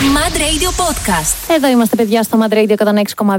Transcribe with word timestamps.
Mad 0.00 0.36
Radio 0.36 0.68
Podcast. 0.68 1.54
Εδώ 1.56 1.68
είμαστε, 1.68 1.96
παιδιά, 1.96 2.22
στο 2.22 2.38
Mad 2.42 2.52
Radio 2.52 2.74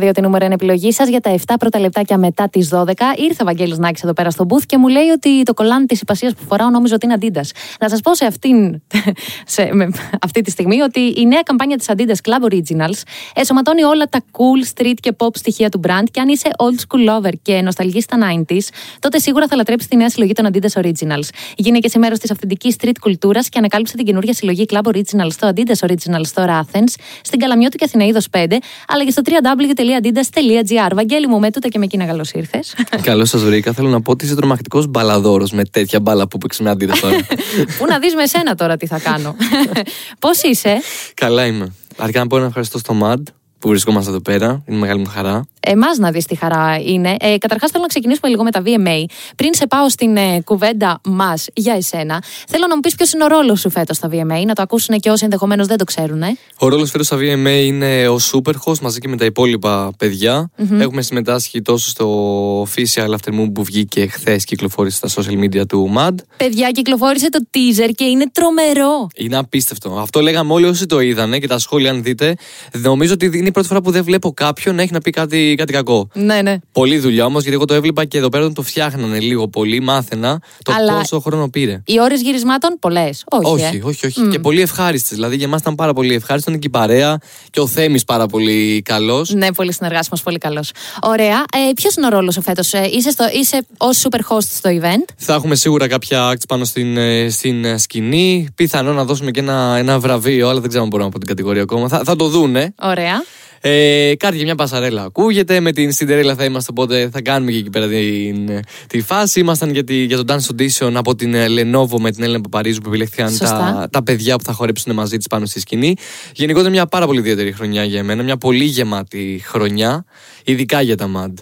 106,2 0.08 0.12
την 0.14 0.24
νούμερο 0.24 0.46
1 0.46 0.52
επιλογή 0.52 0.92
σας 0.92 1.10
για 1.10 1.20
τα 1.20 1.36
7 1.48 1.54
πρώτα 1.60 1.80
λεπτάκια 1.80 2.18
μετά 2.18 2.50
τις 2.50 2.70
12. 2.74 2.86
Ήρθε 3.16 3.42
ο 3.42 3.46
Βαγγέλης 3.46 3.78
Νάκης 3.78 4.04
εδώ 4.04 4.14
πέρα 4.14 4.30
στο 4.30 4.46
booth 4.50 4.64
και 4.66 4.78
μου 4.78 4.88
λέει 4.88 5.08
ότι 5.08 5.44
το 5.44 5.54
κολλάνι 5.54 5.86
της 5.86 6.02
υπασίας 6.02 6.34
που 6.34 6.44
φοράω 6.48 6.70
νόμιζω 6.70 6.96
ότι 6.96 7.06
είναι 7.06 7.18
Adidas. 7.22 7.50
Να 7.80 7.90
σας 7.90 8.02
πω 8.02 8.16
σε, 8.16 8.26
αυτήν, 8.26 8.82
σε 9.56 9.70
με, 9.74 9.90
αυτή 10.22 10.42
τη 10.42 10.52
στιγμή 10.52 10.82
ότι 10.82 11.00
η 11.00 11.26
νέα 11.26 11.42
καμπάνια 11.42 11.78
της 11.78 11.88
Adidas 11.90 12.30
Club 12.30 12.54
Originals 12.54 13.02
εσωματώνει 13.36 13.84
όλα 13.84 14.06
τα 14.06 14.22
cool, 14.32 14.82
street 14.82 14.96
και 15.00 15.16
pop 15.18 15.36
στοιχεία 15.38 15.70
του 15.70 15.80
brand 15.88 16.06
και 16.12 16.20
αν 16.20 16.28
είσαι 16.28 16.50
old 16.58 16.80
school 16.88 17.10
lover 17.10 17.34
και 17.42 17.62
νοσταλγείς 17.62 18.04
στα 18.04 18.18
90s, 18.48 18.68
τότε 19.00 19.20
σίγουρα 19.20 19.48
θα 19.48 19.56
λατρέψεις 19.56 19.90
τη 19.90 19.96
νέα 19.96 20.10
συλλογή 20.10 20.34
των 20.34 20.50
Adidas 20.54 20.82
Originals. 20.82 21.30
Γίνε 21.56 21.80
και 21.80 21.98
μέρος 21.98 22.20
της 22.20 22.32
αυθεντικής 22.32 22.76
street 22.82 22.98
κουλτούρας 23.02 23.50
και 23.50 23.58
ανακάλυψε 23.58 23.96
την 23.96 24.06
καινούργια 24.06 24.34
συλλογή 24.34 24.66
Club 24.70 24.84
Originals 24.84 25.32
στο 25.32 25.52
Adidas 25.56 25.88
Original 25.88 26.22
Store 26.34 26.51
Athens, 26.60 26.94
στην 27.22 27.40
Καλαμιώτου 27.40 27.78
και 27.78 27.84
Αθηναίδος 27.84 28.28
5, 28.32 28.46
αλλά 28.88 29.04
και 29.04 29.12
στο 29.12 29.22
www.adidas.gr. 29.26 30.92
Βαγγέλη 30.94 31.28
μου, 31.28 31.40
με 31.40 31.52
τούτα 31.52 31.68
και 31.68 31.78
με 31.78 31.86
εκείνα 31.86 32.06
καλώς 32.06 32.32
ήρθες. 32.32 32.76
Καλώς 33.02 33.30
σας 33.30 33.44
βρήκα. 33.44 33.74
Θέλω 33.74 33.90
να 33.90 34.02
πω 34.02 34.12
ότι 34.12 34.26
είσαι 34.26 34.36
τρομακτικός 34.36 34.88
μπαλαδόρος 34.88 35.52
με 35.52 35.66
τέτοια 35.66 36.00
μπάλα 36.00 36.28
που 36.28 36.38
παίξεις 36.38 36.66
με 36.66 36.72
Adidas 36.72 36.98
τώρα. 37.02 37.16
Πού 37.78 37.86
να 37.86 38.00
δεις 38.00 38.16
με 38.16 38.26
σένα 38.26 38.56
τώρα 38.56 38.78
τι 38.78 38.88
θα 38.88 39.00
κάνω. 39.00 39.36
Πώς 40.20 40.42
είσαι, 40.42 40.82
Καλά 41.14 41.46
είμαι. 41.46 41.74
Αρχικά 41.98 42.20
να 42.20 42.28
πω 42.28 42.38
ένα 42.38 42.46
ευχαριστώ 42.46 42.78
στο 42.78 42.96
MAD 43.04 43.24
που 43.62 43.70
βρισκόμαστε 43.70 44.10
εδώ 44.10 44.20
πέρα. 44.20 44.64
Είναι 44.68 44.78
μεγάλη 44.78 45.00
μου 45.00 45.10
χαρά. 45.10 45.46
Εμάς 45.60 45.98
να 45.98 46.12
δεις 46.12 46.26
τι 46.26 46.36
χαρά 46.36 46.80
είναι. 46.86 47.16
Ε, 47.20 47.38
Καταρχάς, 47.38 47.70
θέλω 47.72 47.82
να 47.82 47.88
ξεκινήσουμε 47.88 48.30
λίγο 48.30 48.44
με 48.44 48.52
τα 48.52 48.62
VMA. 48.66 49.06
Πριν 49.36 49.54
σε 49.54 49.68
πάω 49.68 49.90
στην 49.90 50.18
ε, 50.18 50.42
κουβέντα 50.44 51.02
μας 51.04 51.48
για 51.54 51.74
εσένα, 51.74 52.24
θέλω 52.48 52.68
να 52.68 52.76
μου 52.76 52.82
πεις 52.82 52.96
ποιος 52.96 53.14
είναι 53.14 53.24
ο 53.24 53.28
ρόλος 53.28 53.60
σου 53.60 53.70
φέτος 53.70 53.98
στα 53.98 54.10
VMA, 54.12 54.46
να 54.46 54.54
το 54.54 54.62
ακούσουν 54.62 55.00
και 55.00 55.10
όσοι 55.10 55.24
ενδεχομένως 55.24 55.68
δεν 55.68 55.78
το 55.78 55.84
ξέρουν. 55.84 56.22
Ε. 56.22 56.38
Ο 56.60 56.68
ρόλος 56.68 56.92
φέτος 56.92 57.06
στα 57.06 57.18
VMA 57.18 57.64
είναι 57.64 58.08
ο 58.08 58.18
Superhost 58.32 58.80
μαζί 58.82 59.00
και 59.00 59.08
με 59.08 59.18
τα 59.18 59.26
υπόλοιπα 59.26 59.92
παιδιά. 59.98 60.52
Έχουμε 60.80 61.02
συμμετάσχει 61.02 61.62
τόσο 61.62 61.90
στο 61.90 62.62
official 62.62 63.10
after 63.10 63.40
move 63.40 63.54
που 63.54 63.64
βγήκε 63.64 64.08
χθες 64.08 64.44
κυκλοφόρησε 64.44 65.08
στα 65.08 65.22
social 65.22 65.44
media 65.44 65.68
του 65.68 65.94
MAD. 65.98 66.16
Παιδιά, 66.38 66.72
κυκλοφόρησε 66.72 67.30
το 67.30 67.40
teaser 67.54 67.90
και 67.96 68.04
είναι 68.04 68.26
τρομερό. 68.32 69.08
Είναι 69.16 69.38
απίστευτο. 69.38 70.00
Αυτό 70.00 70.22
λέγαμε 70.22 70.54
όλοι 70.54 70.66
όσοι 70.66 70.86
το 70.86 71.00
είδανε 71.00 71.40
και 71.40 71.48
τα 71.48 71.60
σχόλια, 71.60 71.92
αν 71.92 72.04
δείτε. 72.04 72.36
Νομίζω 72.72 73.14
ότι 73.14 73.26
είναι 73.34 73.51
η 73.52 73.54
πρώτη 73.54 73.68
φορά 73.68 73.82
που 73.82 73.92
δεν 73.92 74.04
βλέπω 74.04 74.32
κάποιον 74.34 74.76
να 74.76 74.82
έχει 74.82 74.92
να 74.94 75.00
πει 75.02 75.12
κάτι, 75.12 75.56
κάτι 75.58 75.74
κακό. 75.74 76.08
Ναι, 76.14 76.42
ναι. 76.42 76.58
Πολλή 76.72 77.00
δουλειά 77.00 77.26
όμως, 77.26 77.42
γιατί 77.42 77.56
εγώ 77.56 77.66
το 77.66 77.74
έβλεπα 77.74 78.06
και 78.06 78.18
εδώ 78.18 78.30
πέρα 78.30 78.44
όταν 78.44 78.56
το 78.56 78.62
φτιάχνανε 78.62 79.20
λίγο 79.20 79.48
πολύ, 79.48 79.80
μάθαινα 79.80 80.42
το 80.64 80.74
Αλλά- 80.78 80.98
πόσο 80.98 81.20
χρόνο 81.20 81.50
πήρε. 81.50 81.82
Οι 81.86 82.00
ώρες 82.02 82.22
γυρισμάτων, 82.22 82.78
πολλές. 82.80 83.24
Όχι. 83.32 83.52
Όχι, 83.66 83.76
ε. 83.76 83.82
όχι, 83.84 84.06
όχι. 84.06 84.28
Και 84.28 84.40
πολύ 84.40 84.62
ευχάριστες. 84.62 85.18
Δηλαδή 85.18 85.36
για 85.36 85.46
εμάς 85.46 85.62
ήταν 85.62 85.76
πάρα 85.76 85.94
πολύ 85.94 86.14
ευχάριστο. 86.14 86.50
Ήταν 86.50 86.62
και 86.62 86.68
η 86.68 86.72
παρέα 86.72 87.18
και 87.50 87.60
ο 87.60 87.68
Θέμης 87.68 88.04
πάρα 88.04 88.26
πολύ 88.26 88.82
καλός. 88.86 89.30
Ναι, 89.30 89.54
πολύ 89.54 89.74
συνεργάσιμος, 89.74 90.22
πολύ 90.24 90.38
καλός. 90.38 90.72
Ωραία. 91.02 91.36
Ε, 91.70 91.74
Ποιος 91.76 91.96
είναι 91.96 92.06
ο 92.06 92.10
ρόλος 92.10 92.34
σου 92.34 92.42
φέτος, 92.42 92.74
ε, 92.74 92.90
είσαι, 92.94 93.10
στο, 93.10 93.26
είσαι 93.42 93.66
ως 93.78 94.04
super 94.10 94.20
host 94.20 94.44
στο 94.44 94.70
event; 94.82 95.14
Θα 95.18 95.34
έχουμε 95.34 95.56
σίγουρα 95.56 95.88
κάποια 95.88 96.32
acts 96.32 96.44
πάνω 96.48 96.66
στην, 96.66 96.98
ε, 96.98 97.30
στην 97.30 97.66
ε, 97.66 97.78
σκηνή. 97.78 98.48
Πιθανό 98.56 98.94
να 98.94 99.06
δώσουμε 99.06 99.32
και 99.32 99.40
ένα, 99.40 99.76
ένα 99.78 100.00
βραβείο, 100.00 100.50
αλλά 100.50 100.60
δεν 100.60 100.68
ξέρω 100.70 100.84
αν 100.84 100.90
μπορώ 100.90 101.04
να 101.04 101.10
πω 101.10 101.18
την 101.18 101.28
κατηγορία 101.28 101.62
ακόμα. 101.62 101.88
Θα, 101.88 102.02
θα 102.04 102.16
το 102.16 102.28
δούνε. 102.28 102.74
Ωραία. 102.82 103.24
Ε, 103.64 104.14
κάτι 104.18 104.36
για 104.36 104.46
μια 104.46 104.56
πασαρέλα 104.56 105.04
ακούγεται. 105.04 105.60
Με 105.60 105.72
την 105.72 105.92
Cinderella 105.98 106.34
θα 106.38 106.44
είμαστε, 106.44 106.72
οπότε 106.72 107.10
θα 107.12 107.22
κάνουμε 107.22 107.52
και 107.52 107.58
εκεί 107.58 107.70
πέρα 107.70 107.88
την, 107.88 108.50
τη 108.88 109.02
φάση. 109.02 109.40
Ήμασταν 109.40 109.70
για, 109.72 109.84
τη, 109.84 110.04
για 110.04 110.24
το 110.24 110.34
Dance 110.34 110.56
Audition 110.56 110.92
από 110.94 111.16
την 111.16 111.34
ε, 111.34 111.46
Lenovo 111.50 112.00
με 112.00 112.12
την 112.12 112.24
Έλενα 112.24 112.42
Παπαρίζου 112.42 112.82
που 112.82 112.90
επιλέχθηκαν 112.90 113.30
Σωστά. 113.30 113.48
τα, 113.58 113.88
τα 113.92 114.04
παιδιά 114.04 114.36
που 114.36 114.44
θα 114.44 114.54
χορέψουν 114.54 114.94
μαζί 114.94 115.18
της 115.18 115.28
πάνω 115.28 115.46
στη 115.46 115.60
σκηνή. 115.60 115.96
Γενικότερα 116.34 116.70
μια 116.70 116.86
πάρα 116.86 117.06
πολύ 117.06 117.20
ιδιαίτερη 117.20 117.52
χρονιά 117.52 117.84
για 117.84 118.00
εμένα. 118.00 118.24
Μια 118.24 118.38
πολύ 118.38 118.64
γεμάτη 118.64 119.42
χρονιά, 119.44 120.06
ειδικά 120.44 120.82
για 120.82 120.98
τα 120.98 121.10
MAD. 121.16 121.34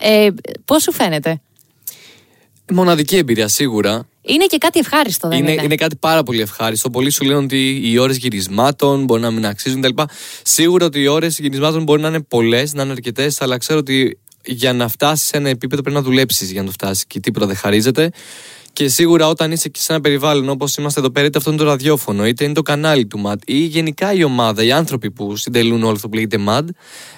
Ε, 0.00 0.28
Πώς 0.64 0.82
σου 0.82 0.92
φαίνεται, 0.92 1.40
Μοναδική 2.72 3.16
εμπειρία 3.16 3.48
σίγουρα. 3.48 4.08
Είναι 4.22 4.46
και 4.46 4.58
κάτι 4.58 4.78
ευχάριστο, 4.78 5.28
δεν 5.28 5.38
είναι. 5.38 5.52
Είναι, 5.52 5.62
είναι 5.62 5.74
κάτι 5.74 5.96
πάρα 5.96 6.22
πολύ 6.22 6.40
ευχάριστο. 6.40 6.90
Πολλοί 6.90 7.10
σου 7.10 7.24
λένε 7.24 7.38
ότι 7.38 7.80
οι 7.84 7.98
ώρες 7.98 8.16
γυρισμάτων 8.16 9.04
μπορεί 9.04 9.20
να 9.20 9.30
μην 9.30 9.46
αξίζουν 9.46 9.80
κτλ. 9.80 10.02
Σίγουρα 10.42 10.86
ότι 10.86 11.00
οι 11.00 11.06
ώρες 11.06 11.38
γυρισμάτων 11.38 11.82
μπορεί 11.82 12.02
να 12.02 12.08
είναι 12.08 12.20
πολλές, 12.20 12.72
να 12.74 12.82
είναι 12.82 12.92
αρκετές, 12.92 13.40
αλλά 13.40 13.56
ξέρω 13.58 13.78
ότι 13.78 14.18
για 14.44 14.72
να 14.72 14.88
φτάσεις 14.88 15.26
σε 15.26 15.36
ένα 15.36 15.48
επίπεδο 15.48 15.82
πρέπει 15.82 15.96
να 15.96 16.02
δουλέψεις 16.02 16.50
για 16.50 16.60
να 16.60 16.66
το 16.66 16.72
φτάσεις 16.72 17.06
και 17.06 17.20
τίποτα 17.20 17.46
δεν 17.46 17.56
χαρίζεται. 17.56 18.10
Και 18.78 18.88
σίγουρα 18.88 19.28
όταν 19.28 19.52
είσαι 19.52 19.68
και 19.68 19.80
σε 19.80 19.92
ένα 19.92 20.00
περιβάλλον 20.00 20.48
όπως 20.48 20.76
είμαστε 20.76 21.00
εδώ 21.00 21.10
πέρα, 21.10 21.26
είτε 21.26 21.38
αυτό 21.38 21.50
είναι 21.50 21.58
το 21.58 21.64
ραδιόφωνο, 21.64 22.26
είτε 22.26 22.44
είναι 22.44 22.52
το 22.52 22.62
κανάλι 22.62 23.06
του 23.06 23.22
MAD, 23.26 23.36
ή 23.44 23.58
γενικά 23.58 24.12
η 24.12 24.24
ομάδα, 24.24 24.62
οι 24.62 24.72
άνθρωποι 24.72 25.10
που 25.10 25.36
συντελούν 25.36 25.82
όλο 25.82 25.92
αυτό 25.92 26.08
που 26.08 26.14
λέγεται 26.14 26.38
MAD, 26.46 26.64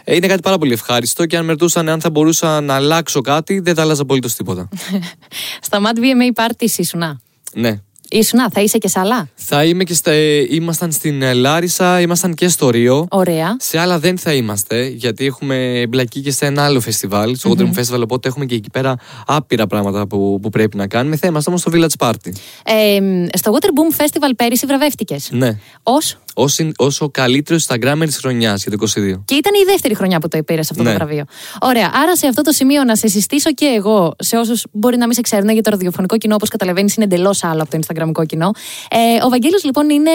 ε, 0.05 0.15
είναι 0.15 0.27
κάτι 0.27 0.41
πάρα 0.41 0.59
πολύ 0.59 0.73
ευχάριστο. 0.73 1.27
Και 1.27 1.37
αν 1.37 1.45
με 1.45 1.51
ρωτούσαν 1.51 1.89
αν 1.89 2.01
θα 2.01 2.11
μπορούσα 2.11 2.61
να 2.61 2.75
αλλάξω 2.75 3.21
κάτι, 3.21 3.61
δεν 3.61 3.75
θα 3.75 3.83
άλλαζα 3.83 4.03
απολύτως 4.03 4.35
τίποτα. 4.35 4.69
Στα 5.67 5.81
Mad 5.81 5.99
VMA 5.99 6.45
Parties 6.45 6.77
ήσουνα. 6.77 7.21
ναι. 7.55 7.81
Ήσουνα, 8.11 8.49
θα 8.53 8.61
είσαι 8.61 8.79
και 8.79 8.89
σε 8.89 8.99
άλλα; 9.01 9.29
Θα 9.35 9.65
είμαι 9.65 9.85
και 9.85 9.95
στα. 9.95 10.11
ε, 10.11 10.47
Ήμασταν 10.55 10.93
στην 10.93 11.23
ε, 11.23 11.33
Λάρισα, 11.33 12.01
ήμασταν 12.01 12.35
και 12.35 12.49
στο 12.49 12.71
Ρίο. 12.71 13.07
Ωραία. 13.11 13.57
Σε 13.59 13.79
άλλα 13.79 13.99
δεν 13.99 14.19
θα 14.19 14.33
είμαστε, 14.35 14.87
γιατί 14.87 15.25
έχουμε 15.27 15.81
εμπλακεί 15.81 16.21
και 16.21 16.31
σε 16.33 16.47
ένα 16.47 16.65
άλλο 16.65 16.81
φεστιβάλ, 16.81 17.37
στο 17.37 17.51
Water 17.59 17.63
Festival, 17.79 18.01
οπότε 18.03 18.29
έχουμε 18.29 18.45
και 18.45 18.55
εκεί 18.55 18.71
πέρα 18.71 18.97
άπειρα 19.27 19.67
πράγματα 19.67 20.07
που, 20.07 20.39
που 20.43 20.49
πρέπει 20.51 20.77
να 20.77 20.87
κάνουμε. 20.87 21.17
Θα 21.17 21.27
είμαστε 21.27 21.49
όμως 21.51 21.61
στο 21.61 21.71
Village 21.75 22.07
Party. 22.07 22.31
Ε, 22.65 22.99
στο 23.37 23.53
Water 23.53 23.67
Boom 23.67 24.01
Festival 24.03 24.31
πέρυσι 24.37 24.67
βραβεύτηκες. 24.67 25.29
Ναι. 25.33 25.49
Ω; 25.83 25.93
Ως, 26.35 26.59
ως 26.77 27.01
ο 27.01 27.09
καλύτερος 27.11 27.67
Instagrammer 27.69 28.03
της 28.07 28.17
χρονιάς 28.17 28.63
για 28.63 28.71
το 28.71 28.77
22. 28.81 29.23
Και 29.25 29.35
ήταν 29.35 29.53
η 29.55 29.65
δεύτερη 29.67 29.95
χρονιά 29.95 30.19
που 30.21 30.29
το 30.29 30.43
πήρες 30.43 30.71
αυτό 30.71 30.83
Ναι. 30.83 30.89
το 30.91 30.95
βραβείο. 30.97 31.25
Ωραία. 31.61 31.91
Άρα 32.03 32.17
σε 32.17 32.27
αυτό 32.27 32.43
το 32.43 32.53
σημείο 32.53 32.85
να 32.85 32.97
σε 32.97 33.09
συστήσω 33.09 33.53
και 33.53 33.67
εγώ, 33.77 34.15
σε 34.19 34.37
όσους 34.37 34.65
μπορεί 34.73 34.97
να 34.97 35.05
μην 35.07 35.15
σε 35.15 35.21
ξέρουν, 35.21 35.45
γιατί 35.45 35.61
το 35.61 35.71
ραδιοφωνικό 35.71 36.17
κοινό, 36.17 36.35
όπως 36.35 36.49
καταλαβαίνεις, 36.49 36.95
είναι 36.97 37.05
εντελώς 37.05 37.45
άλλο 37.45 37.61
από 37.63 37.71
το 37.71 37.77
Instagramικό 38.01 38.27
κοινό. 38.27 38.51
Ε, 38.91 39.25
ο 39.25 39.29
Βαγγέλης 39.29 39.65
λοιπόν 39.65 39.91
είναι 39.91 40.11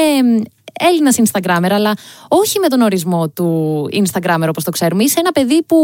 Έλληνας 0.80 1.16
Instagrammer, 1.20 1.70
αλλά 1.72 1.94
όχι 2.28 2.60
με 2.60 2.68
τον 2.68 2.82
ορισμό 2.82 3.30
του 3.30 3.90
Instagrammer 3.92 4.46
όπως 4.50 4.64
το 4.64 4.72
ξέρουμε. 4.72 5.04
Είσαι 5.04 5.20
ένα 5.20 5.32
παιδί 5.32 5.64
που 5.64 5.78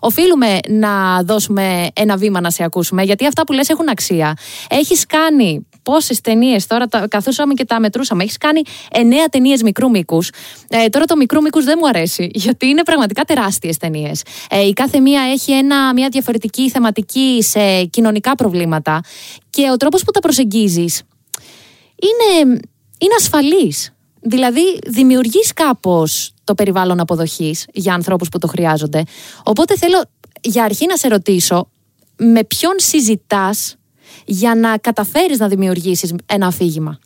οφείλουμε 0.00 0.58
να 0.68 1.22
δώσουμε 1.22 1.88
ένα 1.92 2.16
βήμα 2.16 2.40
να 2.40 2.50
σε 2.50 2.64
ακούσουμε, 2.64 3.02
γιατί 3.02 3.26
αυτά 3.26 3.44
που 3.44 3.52
λες 3.52 3.68
έχουν 3.68 3.88
αξία. 3.88 4.36
Έχεις 4.68 5.06
κάνει 5.06 5.66
πόσες 5.82 6.20
ταινίες 6.20 6.66
τώρα, 6.66 6.86
τα, 6.86 7.08
καθούσαμε 7.08 7.54
και 7.54 7.64
τα 7.64 7.80
μετρούσαμε. 7.80 8.22
Έχεις 8.22 8.38
κάνει 8.38 8.62
εννέα 8.90 9.24
ταινίες 9.24 9.62
μικρού 9.62 9.90
μήκους. 9.90 10.30
Ε, 10.68 10.88
τώρα 10.88 11.04
το 11.04 11.16
μικρού 11.16 11.42
μήκους 11.42 11.64
δεν 11.64 11.78
μου 11.80 11.88
αρέσει, 11.88 12.30
γιατί 12.44 12.66
είναι 12.66 12.82
πραγματικά 12.82 13.24
τεράστιες 13.24 13.76
ταινίες. 13.76 14.22
Ε, 14.50 14.66
η 14.66 14.72
κάθε 14.72 15.00
μία 15.00 15.22
έχει 15.32 15.52
ένα, 15.52 15.92
μια 15.92 16.08
διαφορετική 16.08 16.70
θεματική 16.70 17.38
σε 17.42 17.84
κοινωνικά 17.84 18.34
προβλήματα 18.34 19.00
και 19.50 19.70
ο 19.72 19.76
τρόπος 19.76 20.04
που 20.04 20.10
τα 20.10 20.20
προσεγγίζεις 20.20 21.02
είναι, 22.02 22.48
είναι 22.98 23.14
ασφαλής. 23.18 23.90
Δηλαδή 24.20 24.78
δημιουργείς 24.86 25.52
κάπως 25.52 26.32
το 26.44 26.54
περιβάλλον 26.54 27.00
αποδοχής 27.00 27.66
για 27.72 27.94
ανθρώπους 27.94 28.28
που 28.28 28.38
το 28.38 28.46
χρειάζονται. 28.46 29.02
Οπότε 29.42 29.76
θέλω 29.76 30.04
για 30.40 30.64
αρχή 30.64 30.86
να 30.86 30.96
σε 30.96 31.08
ρωτήσω 31.08 31.70
με 32.16 32.44
ποιον 32.44 32.72
συζητάς 32.76 33.76
για 34.24 34.54
να 34.54 34.78
καταφέρεις 34.78 35.38
να 35.38 35.48
δημιουργήσεις 35.48 36.14
ένα 36.26 36.46
αφήγημα; 36.46 36.98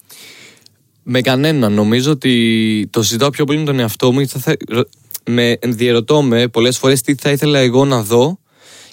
Με 1.02 1.20
κανέναν. 1.20 1.72
Νομίζω 1.72 2.10
ότι 2.10 2.88
το 2.90 3.02
συζητάω 3.02 3.30
πιο 3.30 3.44
πολύ 3.44 3.58
με 3.58 3.64
τον 3.64 3.78
εαυτό 3.78 4.12
μου. 4.12 4.28
Θα, 4.28 4.38
θε- 4.38 4.70
ρω- 4.70 4.88
με 5.24 5.58
διερωτώ 5.62 6.22
με 6.22 6.48
πολλές 6.48 6.78
φορές 6.78 7.00
τι 7.00 7.14
θα 7.14 7.30
ήθελα 7.30 7.58
εγώ 7.58 7.84
να 7.84 8.02
δω 8.02 8.38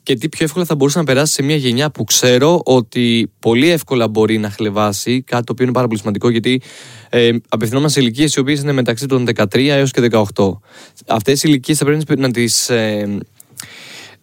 και 0.08 0.16
τι 0.16 0.30
πιο 0.30 0.46
εύκολα 0.46 0.66
θα 0.66 0.76
μπορούσε 0.76 0.98
να 0.98 1.04
περάσει 1.04 1.34
σε 1.34 1.44
μια 1.44 1.56
γενιά 1.56 1.92
που 1.92 2.04
ξέρω 2.04 2.62
ότι 2.66 3.32
πολύ 3.40 3.70
εύκολα 3.70 4.08
μπορεί 4.08 4.38
να 4.38 4.50
χλεβάσει. 4.50 5.22
Κάτι 5.22 5.44
το 5.44 5.52
οποίο 5.52 5.66
είναι 5.66 5.74
πάρα 5.74 5.88
πολύ 5.88 6.00
σημαντικό 6.00 6.30
γιατί 6.30 6.62
ε, 7.10 7.32
απευθυνόμαστε 7.50 8.00
σε 8.00 8.06
ηλικίες 8.06 8.36
οι 8.36 8.40
οποίες 8.40 8.62
είναι 8.62 8.72
μεταξύ 8.72 9.06
των 9.06 9.28
13 9.36 9.56
έως 9.56 9.92
και 9.92 10.08
18. 10.12 10.58
Αυτές 11.08 11.44
οι 11.44 11.46
ηλικίες 11.48 11.78
θα 11.78 11.86
πρέπει 11.86 12.20
να 12.20 12.32
τις. 12.32 12.70
Ε, 12.70 13.18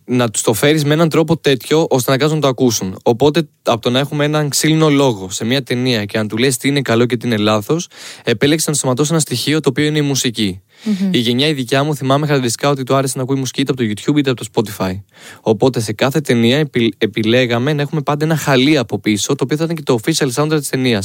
να 0.05 0.31
τους 0.31 0.43
το 0.43 0.53
φέρεις 0.53 0.85
με 0.85 0.95
έναν 0.95 1.09
τρόπο 1.09 1.37
τέτοιο 1.37 1.87
ώστε 1.91 2.11
να 2.11 2.17
κάνουν 2.17 2.35
να 2.35 2.41
το 2.41 2.49
ακούσουν. 2.49 2.99
Οπότε, 3.03 3.49
από 3.63 3.81
το 3.81 3.91
να 3.91 3.99
έχουμε 3.99 4.25
έναν 4.25 4.49
ξύλινο 4.49 4.89
λόγο 4.89 5.31
σε 5.31 5.45
μια 5.45 5.63
ταινία 5.63 6.05
και 6.05 6.19
να 6.19 6.27
του 6.27 6.37
λες 6.37 6.57
τι 6.57 6.69
είναι 6.69 6.83
καλό 6.83 7.07
και 7.07 7.17
τι 7.17 7.27
είναι 7.27 7.37
λάθος, 7.37 7.89
επέλεξε 8.25 8.71
να 8.71 8.77
σταματώσει 8.77 9.11
ένα 9.13 9.21
στοιχείο 9.21 9.61
το 9.61 9.69
οποίο 9.69 9.85
είναι 9.85 9.99
η 9.99 10.03
μουσικη 10.85 11.09
Η 11.13 11.19
γενιά 11.19 11.47
η 11.49 11.53
δικιά 11.53 11.85
μου 11.85 11.95
θυμάμαι 11.95 12.25
χαρακτηριστικά 12.27 12.69
ότι 12.69 12.83
του 12.83 12.95
άρεσε 12.95 13.13
να 13.17 13.23
ακούει 13.23 13.37
μουσική 13.37 13.61
είτε 13.61 13.73
από 13.73 13.83
το 13.83 13.89
YouTube 13.89 14.19
είτε 14.19 14.31
από 14.31 14.45
το 14.45 14.47
Spotify. 14.55 15.01
Οπότε 15.41 15.81
σε 15.81 15.93
κάθε 15.93 16.21
ταινία 16.21 16.59
επι- 16.59 16.95
επιλέγαμε 16.99 17.73
να 17.73 17.83
έχουμε 17.83 18.01
πάντα 18.01 18.25
ένα 18.25 18.37
χαλί 18.37 18.79
από 18.79 18.99
πίσω, 18.99 19.35
το 19.35 19.45
οποίο 19.45 19.57
θα 19.57 19.65
ήταν 19.65 19.77
και 19.77 19.83
το 19.83 19.99
official 20.05 20.29
soundtrack 20.35 20.59
της 20.59 20.69
ταινια 20.69 21.03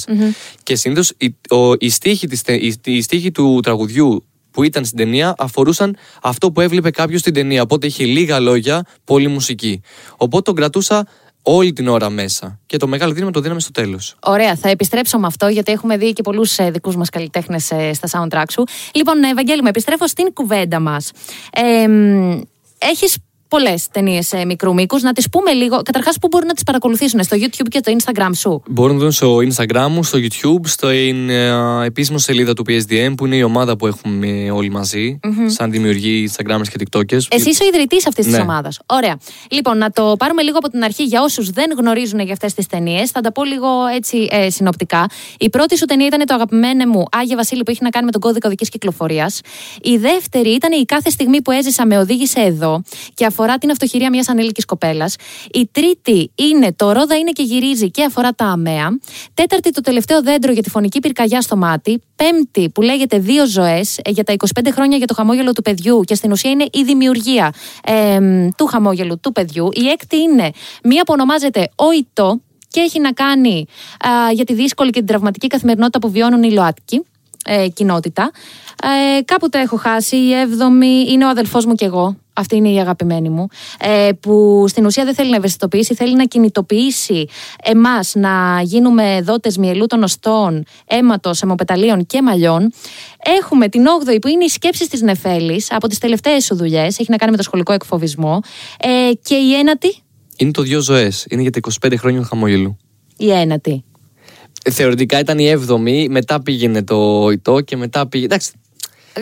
Και 0.63 0.75
συνήθως 0.75 1.13
οι, 1.17 1.35
ο- 1.49 1.73
οι 1.79 1.89
στίχοι 1.89 2.27
της 2.27 2.41
τε- 2.41 2.61
οι- 2.63 2.75
οι 2.83 3.01
στίχοι 3.01 3.31
του 3.31 3.59
τραγουδιού 3.63 4.23
που 4.51 4.63
ήταν 4.63 4.85
στην 4.85 4.97
ταινία 4.97 5.33
αφορούσαν 5.37 5.95
αυτό 6.21 6.51
που 6.51 6.61
έβλεπε 6.61 6.89
κάποιος 6.91 7.19
στην 7.19 7.33
ταινία. 7.33 7.61
Οπότε 7.61 7.87
είχε 7.87 8.05
λίγα 8.05 8.39
λόγια, 8.39 8.85
πολύ 9.03 9.27
μουσική. 9.27 9.81
Οπότε 10.17 10.41
τον 10.41 10.55
κρατούσα 10.55 11.07
όλη 11.41 11.73
την 11.73 11.87
ώρα 11.87 12.09
μέσα. 12.09 12.59
Και 12.65 12.77
το 12.77 12.87
μεγάλο 12.87 13.13
δίνουμε 13.13 13.31
το 13.31 13.39
δίναμε 13.39 13.59
στο 13.59 13.71
τέλος. 13.71 14.15
Ωραία, 14.19 14.55
θα 14.55 14.69
επιστρέψω 14.69 15.19
με 15.19 15.27
αυτό, 15.27 15.47
γιατί 15.47 15.71
έχουμε 15.71 15.97
δει 15.97 16.13
και 16.13 16.21
πολλούς 16.21 16.57
ε, 16.57 16.71
δικούς 16.71 16.95
μας 16.95 17.09
καλλιτέχνες 17.09 17.71
ε, 17.71 17.93
στα 17.93 18.07
soundtrack 18.11 18.49
σου. 18.51 18.63
Λοιπόν, 18.93 19.23
Ευαγγέλη, 19.23 19.61
με 19.61 19.69
επιστρέφω 19.69 20.07
στην 20.07 20.33
κουβέντα 20.33 20.79
μας. 20.79 21.11
Ε, 21.51 21.87
Έχεις 22.81 23.17
πολλές 23.49 23.87
ταινίες 23.91 24.33
ε, 24.33 24.45
μικρού 24.45 24.73
μήκους. 24.73 25.01
Να 25.01 25.13
τις 25.13 25.29
πούμε 25.29 25.51
λίγο. 25.51 25.81
Καταρχάς, 25.81 26.19
πού 26.19 26.27
μπορούν 26.27 26.47
να 26.47 26.53
τις 26.53 26.63
παρακολουθήσουν, 26.63 27.23
στο 27.23 27.37
YouTube 27.39 27.67
και 27.69 27.79
στο 27.83 27.93
Instagram 27.97 28.29
σου; 28.35 28.63
Μπορούν 28.69 28.95
να 28.95 29.01
δουν 29.01 29.11
στο 29.11 29.37
Instagram 29.37 29.87
μου, 29.89 30.03
στο 30.03 30.17
YouTube, 30.17 30.65
στην 30.65 31.29
ε, 31.29 31.85
επίσημη 31.85 32.19
σελίδα 32.19 32.53
του 32.53 32.63
PSDM, 32.67 33.13
που 33.17 33.25
είναι 33.25 33.35
η 33.35 33.43
ομάδα 33.43 33.77
που 33.77 33.87
έχουμε 33.87 34.51
όλοι 34.51 34.69
μαζί, 34.69 35.19
mm-hmm. 35.23 35.45
σαν 35.45 35.71
δημιουργοί 35.71 36.29
Instagram 36.31 36.61
και 36.61 36.85
TikTokers. 36.91 37.21
Εσύ 37.29 37.49
είσαι 37.49 37.63
ο 37.63 37.67
ιδρυτής 37.67 38.07
αυτής 38.07 38.25
ναι. 38.25 38.35
τη 38.35 38.41
ομάδας. 38.41 38.79
Ωραία. 38.85 39.17
Λοιπόν, 39.51 39.77
να 39.77 39.91
το 39.91 40.15
πάρουμε 40.17 40.41
λίγο 40.41 40.57
από 40.57 40.69
την 40.69 40.83
αρχή 40.83 41.03
για 41.03 41.21
όσους 41.21 41.49
δεν 41.49 41.71
γνωρίζουν 41.77 42.19
για 42.19 42.33
αυτές 42.33 42.53
τις 42.53 42.67
ταινίες. 42.67 43.11
Θα 43.11 43.21
τα 43.21 43.31
πω 43.31 43.43
λίγο 43.43 43.67
έτσι 43.95 44.27
ε, 44.31 44.49
συνοπτικά. 44.49 45.05
Η 45.39 45.49
πρώτη 45.49 45.77
σου 45.77 45.85
ταινία 45.85 46.07
ήταν 46.07 46.25
το 46.25 46.33
αγαπημένο 46.33 46.85
μου 46.89 47.03
Άγια 47.11 47.35
Βασίλη 47.35 47.63
που 47.63 47.71
έχει 47.71 47.83
να 47.83 47.89
κάνει 47.89 48.05
με 48.05 48.11
τον 48.11 48.21
κώδικα 48.21 48.47
οδικής 48.47 48.69
κυκλοφορίας. 48.69 49.41
Η 49.81 49.97
δεύτερη 49.97 50.49
ήταν 50.49 50.71
η 50.71 50.85
κάθε 50.85 51.09
στιγμή 51.09 51.41
που 51.41 51.51
έζησα 51.51 51.85
με 51.85 51.97
οδήγησε 51.97 52.39
εδώ 52.39 52.81
και 53.13 53.25
αφορά 53.39 53.57
την 53.57 53.71
αυτοχειρία 53.71 54.09
μιας 54.09 54.27
ανήλικης 54.27 54.65
κοπέλας. 54.65 55.15
Η 55.53 55.69
τρίτη 55.71 56.31
είναι 56.35 56.73
το 56.73 56.91
ρόδα 56.91 57.17
είναι 57.17 57.31
και 57.31 57.43
γυρίζει 57.43 57.91
και 57.91 58.03
αφορά 58.03 58.31
τα 58.31 58.45
αμαία. 58.45 58.97
Τέταρτη, 59.33 59.71
το 59.71 59.81
τελευταίο 59.81 60.21
δέντρο 60.21 60.51
για 60.51 60.63
τη 60.63 60.69
φωνική 60.69 60.99
πυρκαγιά 60.99 61.41
στο 61.41 61.55
μάτι. 61.57 62.01
Πέμπτη, 62.15 62.69
που 62.69 62.81
λέγεται 62.81 63.17
Δύο 63.19 63.47
ζωές 63.47 63.97
ε, 64.01 64.09
για 64.09 64.23
τα 64.23 64.33
25 64.61 64.67
χρόνια 64.71 64.97
για 64.97 65.07
το 65.07 65.13
χαμόγελο 65.13 65.51
του 65.51 65.61
παιδιού 65.61 66.01
και 66.01 66.15
στην 66.15 66.31
ουσία 66.31 66.51
είναι 66.51 66.65
η 66.71 66.83
δημιουργία 66.83 67.53
ε, 67.83 68.19
του 68.57 68.65
χαμόγελου 68.65 69.19
του 69.19 69.31
παιδιού. 69.31 69.69
Η 69.73 69.87
έκτη 69.87 70.17
είναι 70.17 70.51
μία 70.83 71.03
που 71.03 71.13
ονομάζεται 71.13 71.69
Ο 71.75 71.91
Ιτό 71.91 72.41
και 72.67 72.79
έχει 72.79 72.99
να 72.99 73.11
κάνει 73.11 73.65
α, 74.07 74.31
για 74.31 74.45
τη 74.45 74.53
δύσκολη 74.53 74.89
και 74.89 74.97
την 74.97 75.07
τραυματική 75.07 75.47
καθημερινότητα 75.47 75.99
που 75.99 76.09
βιώνουν 76.11 76.43
οι 76.43 76.51
ΛΟΑΤΚΙ 76.51 77.03
ε, 77.45 77.67
κοινότητα. 77.67 78.31
Ε, 78.83 79.21
κάπου 79.21 79.49
το 79.49 79.57
έχω 79.57 79.77
χάσει. 79.77 80.15
Η 80.15 80.33
έβδομη 80.33 81.05
είναι 81.09 81.25
ο 81.25 81.29
αδελφός 81.29 81.65
μου 81.65 81.73
και 81.73 81.85
εγώ. 81.85 82.17
Αυτή 82.33 82.55
είναι 82.55 82.69
η 82.69 82.79
αγαπημένη 82.79 83.29
μου. 83.29 83.47
Ε, 83.79 84.09
που 84.19 84.65
στην 84.67 84.85
ουσία 84.85 85.05
δεν 85.05 85.13
θέλει 85.13 85.29
να 85.29 85.35
ευαισθητοποιήσει, 85.35 85.95
θέλει 85.95 86.15
να 86.15 86.25
κινητοποιήσει 86.25 87.25
εμάς 87.63 88.11
να 88.15 88.61
γίνουμε 88.61 89.21
δότες 89.21 89.57
μυελού 89.57 89.85
των 89.85 90.03
οστών, 90.03 90.63
αίματος, 90.87 91.41
αιμοπεταλίων 91.41 92.05
και 92.05 92.21
μαλλιών. 92.21 92.71
Έχουμε 93.39 93.67
την 93.67 93.85
8η 93.85 94.17
που 94.21 94.27
είναι 94.27 94.43
οι 94.43 94.47
σκέψει 94.47 94.89
της 94.89 95.01
Νεφέλης 95.01 95.71
από 95.71 95.87
τις 95.87 95.97
τελευταίες 95.97 96.45
σου 96.45 96.55
δουλειές. 96.55 96.99
Έχει 96.99 97.11
να 97.11 97.17
κάνει 97.17 97.31
με 97.31 97.37
το 97.37 97.43
σχολικό 97.43 97.73
εκφοβισμό. 97.73 98.39
Ε, 98.79 99.11
και 99.21 99.35
η 99.35 99.53
ένατη; 99.53 100.01
Είναι 100.37 100.51
το 100.51 100.61
δύο 100.61 100.79
ζωές. 100.81 101.25
Είναι 101.29 101.41
για 101.41 101.51
τα 101.51 101.59
25 101.87 101.93
χρόνια 101.97 102.21
του 102.21 102.27
χαμόγελου. 102.27 102.77
Η 103.17 103.31
ένατη. 103.31 103.83
Θεωρητικά 104.71 105.19
ήταν 105.19 105.39
η 105.39 105.65
7η, 105.67 106.07
μετά 106.09 106.41
πήγαινε 106.41 106.83
το 106.83 107.29
ΙΤΟ 107.31 107.61
και 107.61 107.77
μετά 107.77 108.07
πήγε. 108.07 108.25
Εντάξει, 108.25 108.51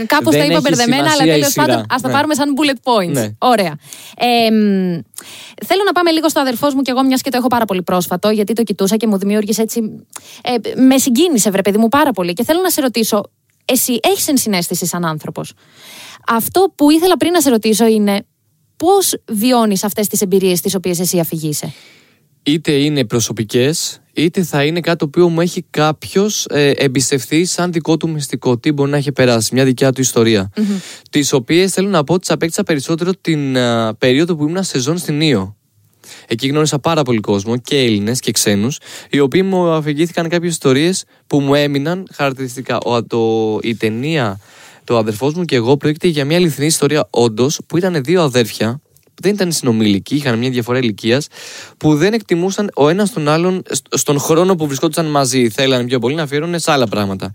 Κάπως 0.06 0.36
τα 0.36 0.46
είπα 0.46 0.60
μπερδεμένα, 0.60 1.12
αλλά 1.12 1.24
τέλος 1.34 1.54
πάντων 1.54 1.86
ας 1.90 2.02
τα 2.02 2.08
ναι. 2.08 2.14
πάρουμε 2.14 2.34
σαν 2.34 2.54
bullet 2.58 2.92
points. 2.92 3.12
Ναι. 3.12 3.28
Ωραία. 3.38 3.78
Ε, 4.18 4.50
θέλω 5.66 5.84
να 5.86 5.92
πάμε 5.92 6.12
λίγο 6.12 6.30
στο 6.30 6.40
αδερφός 6.40 6.74
μου 6.74 6.82
και 6.82 6.92
εγώ, 6.92 7.04
μιας 7.04 7.22
και 7.22 7.30
το 7.30 7.38
έχω 7.38 7.48
πάρα 7.48 7.66
πολύ 7.66 7.84
πρόσφατο, 7.84 8.30
γιατί 8.30 8.54
το 8.54 8.64
κοιτούσα 8.64 8.96
και 8.96 9.08
μου 9.08 9.18
δημιούργησε 9.18 9.62
έτσι. 9.62 9.82
Ε, 10.44 10.82
με 10.82 10.98
συγκίνησε, 10.98 11.50
βρε 11.50 11.62
παιδί 11.62 11.78
μου, 11.78 11.88
πάρα 11.88 12.12
πολύ. 12.12 12.34
Και 12.34 12.44
θέλω 12.44 12.62
να 12.62 12.70
σε 12.70 12.82
ρωτήσω, 12.82 13.24
εσύ 13.66 14.00
έχεις 14.04 14.28
ενσυναίσθηση 14.28 14.86
σαν 14.86 15.06
άνθρωπος; 15.06 15.54
Αυτό 16.28 16.74
που 16.76 16.92
ήθελα 16.92 17.18
πριν 17.18 17.32
να 17.32 17.42
σε 17.42 17.50
ρωτήσω 17.50 17.86
είναι 17.88 18.26
πώς 18.78 19.16
βιώνεις 19.28 19.84
αυτές 19.84 20.08
τις 20.08 20.22
εμπειρίες 20.22 20.62
τις 20.62 20.76
οποίες 20.76 21.00
εσύ 21.00 21.20
αφηγείσαι; 21.20 21.74
Είτε 22.48 22.72
είναι 22.72 23.06
προσωπικές, 23.06 24.02
είτε 24.14 24.44
θα 24.44 24.64
είναι 24.64 24.80
κάτι 24.80 24.98
το 24.98 25.06
οποίο 25.06 25.30
μου 25.30 25.42
έχει 25.42 25.66
κάποιος 25.70 26.46
ε, 26.50 26.70
εμπιστευτεί 26.70 27.46
σαν 27.46 27.72
δικό 27.72 27.98
του 27.98 28.10
μυστικό. 28.10 28.58
Τι 28.58 28.72
μπορεί 28.72 28.92
να 28.92 28.98
έχει 28.98 29.12
περάσει, 29.12 29.54
μια 29.54 29.64
δικιά 29.64 29.92
του 29.92 30.02
ιστορία. 30.02 30.50
Mm-hmm. 30.56 30.82
Τις 31.10 31.34
οποίες 31.34 31.72
θέλω 31.72 31.90
να 31.90 32.04
πω 32.04 32.14
ότι 32.14 32.22
τις 32.22 32.32
απέκτησα 32.32 32.64
περισσότερο 32.64 33.12
την 33.22 33.56
uh, 33.58 33.90
περίοδο 33.98 34.36
που 34.36 34.48
ήμουν 34.48 34.64
σεζόν 34.64 34.98
στην 34.98 35.22
Ήο. 35.22 35.56
Εκεί 36.28 36.48
γνώρισα 36.48 36.80
πάρα 36.80 37.04
πολύ 37.04 37.20
κόσμο 37.20 37.58
και 37.58 37.78
Έλληνες 37.78 38.20
και 38.20 38.32
ξένους, 38.32 38.80
οι 39.10 39.20
οποίοι 39.20 39.42
μου 39.46 39.70
αφηγήθηκαν 39.70 40.30
κάποιες 40.30 40.52
ιστορίες 40.52 41.04
που 41.28 41.40
μου 41.40 41.56
έμειναν 41.56 42.08
χαρακτηριστικά. 42.14 42.78
Ο, 42.78 43.04
το, 43.04 43.60
η 43.62 43.76
ταινία 43.76 44.40
Το 44.84 44.98
αδερφός 44.98 45.34
μου 45.34 45.46
και 45.46 45.56
εγώ 45.56 45.78
πρόκειται 45.78 46.08
για 46.08 46.26
μια 46.26 46.38
αληθινή 46.38 46.68
ιστορία, 46.68 47.08
όντως, 47.10 47.60
που 47.68 47.78
ήταν 47.78 48.04
δύο 48.04 48.22
αδέρφια 48.22 48.82
δεν 49.22 49.34
ήταν 49.34 49.52
συνομιλικοί, 49.52 50.16
είχαν 50.16 50.38
μια 50.38 50.50
διαφορά 50.50 50.78
ηλικίας, 50.78 51.28
που 51.78 51.96
δεν 51.96 52.14
εκτιμούσαν 52.14 52.70
ο 52.76 52.90
ένας 52.90 53.12
τον 53.12 53.28
άλλον 53.28 53.62
στον 53.90 54.20
χρόνο 54.20 54.56
που 54.56 54.68
βρισκόντουσαν 54.68 55.06
μαζί. 55.06 55.50
Θέλανε 55.50 55.84
πιο 55.84 56.00
πολύ 56.00 56.16
να 56.16 56.24
αφιέρωνε 56.24 56.58
σε 56.58 56.72
άλλα 56.72 56.88
πράγματα. 56.88 57.32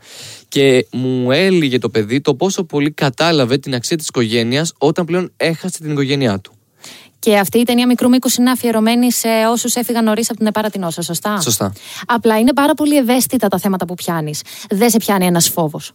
Και 0.49 0.87
μου 0.91 1.31
έλυγε 1.31 1.79
το 1.79 1.89
παιδί 1.89 2.21
το 2.21 2.35
πόσο 2.35 2.65
πολύ 2.65 2.91
κατάλαβε 2.91 3.59
την 3.59 3.75
αξία 3.75 3.97
της 3.97 4.09
οικογένειας 4.09 4.73
όταν 4.79 5.05
πλέον 5.05 5.33
έχασε 5.37 5.79
την 5.79 5.91
οικογένειά 5.91 6.39
του. 6.39 6.53
Και 7.19 7.39
αυτή 7.39 7.59
η 7.59 7.63
ταινία 7.63 7.87
μικρού 7.87 8.09
μήκους 8.09 8.37
είναι 8.37 8.51
αφιερωμένη 8.51 9.13
σε 9.13 9.29
όσους 9.51 9.75
έφυγαν 9.75 10.05
νωρίς 10.05 10.29
από 10.29 10.39
την 10.39 10.47
Επάρατηνόσα, 10.47 11.03
σωστά; 11.03 11.41
Σωστά. 11.41 11.73
Απλά 12.07 12.39
είναι 12.39 12.53
πάρα 12.53 12.75
πολύ 12.75 12.97
ευαίσθητα 12.97 13.49
τα 13.49 13.59
θέματα 13.59 13.85
που 13.85 13.95
πιάνεις. 13.95 14.43
Δεν 14.71 14.91
σε 14.91 14.97
πιάνει 14.97 15.27
ένας 15.27 15.49
φόβος 15.49 15.93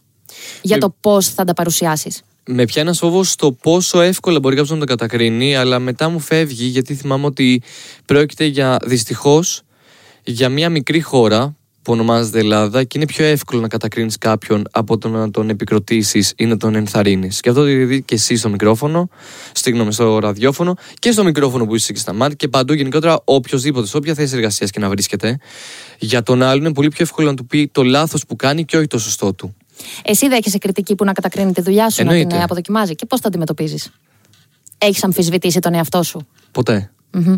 για 0.62 0.76
ε, 0.76 0.78
το 0.78 0.94
πώς 1.00 1.28
θα 1.28 1.44
τα 1.44 1.52
παρουσιάσεις 1.52 2.22
με 2.50 2.64
πιάνει 2.64 2.88
ένας 2.88 2.98
φόβος 2.98 3.30
στο 3.30 3.52
πόσο 3.52 4.00
εύκολα 4.00 4.40
μπορεί 4.40 4.56
κάποιος 4.56 4.74
να 4.74 4.78
το 4.78 4.84
κατακρίνει, 4.84 5.56
αλλά 5.56 5.78
μετά 5.78 6.08
μου 6.08 6.20
φεύγει 6.20 6.66
γιατί 6.66 6.94
θυμάμαι 6.94 7.26
ότι 7.26 7.62
πρόκειται 8.04 8.44
για 8.44 8.76
δυστυχώς 8.84 9.62
για 10.24 10.48
μια 10.48 10.70
μικρή 10.70 11.00
χώρα 11.00 11.56
που 11.82 11.92
ονομάζεται 11.92 12.38
Ελλάδα 12.38 12.84
και 12.84 12.98
είναι 12.98 13.06
πιο 13.06 13.24
εύκολο 13.24 13.60
να 13.60 13.68
κατακρίνεις 13.68 14.18
κάποιον 14.18 14.64
από 14.70 14.98
το 14.98 15.08
να 15.08 15.30
τον 15.30 15.48
επικροτήσεις 15.48 16.32
ή 16.36 16.46
να 16.46 16.56
τον 16.56 16.74
ενθαρρύνεις. 16.74 17.40
Και 17.40 17.48
αυτό 17.48 17.60
το 17.60 17.66
δει 17.66 18.02
και 18.02 18.14
εσύ 18.14 18.36
στο 18.36 18.48
μικρόφωνο, 18.48 19.08
στείλουμε 19.52 19.92
στο 19.92 20.18
ραδιόφωνο 20.18 20.74
και 20.98 21.10
στο 21.10 21.24
μικρόφωνο 21.24 21.66
που 21.66 21.74
είσαι 21.74 21.92
και 21.92 21.98
στα 21.98 22.12
μάτια 22.12 22.34
και 22.34 22.48
παντού 22.48 22.72
γενικότερα 22.72 23.20
οποιοδήποτε, 23.24 23.86
σε 23.86 23.96
όποια 23.96 24.14
θέση 24.14 24.34
εργασίας 24.36 24.70
και 24.70 24.80
να 24.80 24.88
βρίσκεται. 24.88 25.38
Για 25.98 26.22
τον 26.22 26.42
άλλον 26.42 26.64
είναι 26.64 26.72
πολύ 26.72 26.88
πιο 26.88 27.02
εύκολο 27.02 27.28
να 27.28 27.34
του 27.34 27.46
πει 27.46 27.68
το 27.72 27.82
λάθος 27.82 28.26
που 28.26 28.36
κάνει 28.36 28.64
και 28.64 28.76
όχι 28.76 28.86
το 28.86 28.98
σωστό 28.98 29.32
του. 29.34 29.56
Εσύ 30.02 30.28
δέχεσαι 30.28 30.58
κριτική 30.58 30.94
που 30.94 31.04
να 31.04 31.12
κατακρίνει 31.12 31.52
τη 31.52 31.60
δουλειά 31.60 31.90
σου, 31.90 32.00
Εννοείται. 32.00 32.24
να 32.24 32.30
την 32.30 32.40
αποδοκιμάζει. 32.42 32.94
Και 32.94 33.06
πώς 33.06 33.20
τα 33.20 33.28
αντιμετωπίζεις; 33.28 33.90
Έχεις 34.78 35.04
αμφισβητήσει 35.04 35.58
τον 35.58 35.74
εαυτό 35.74 36.02
σου; 36.02 36.26
Ποτέ. 36.52 36.90
Mm-hmm. 37.14 37.34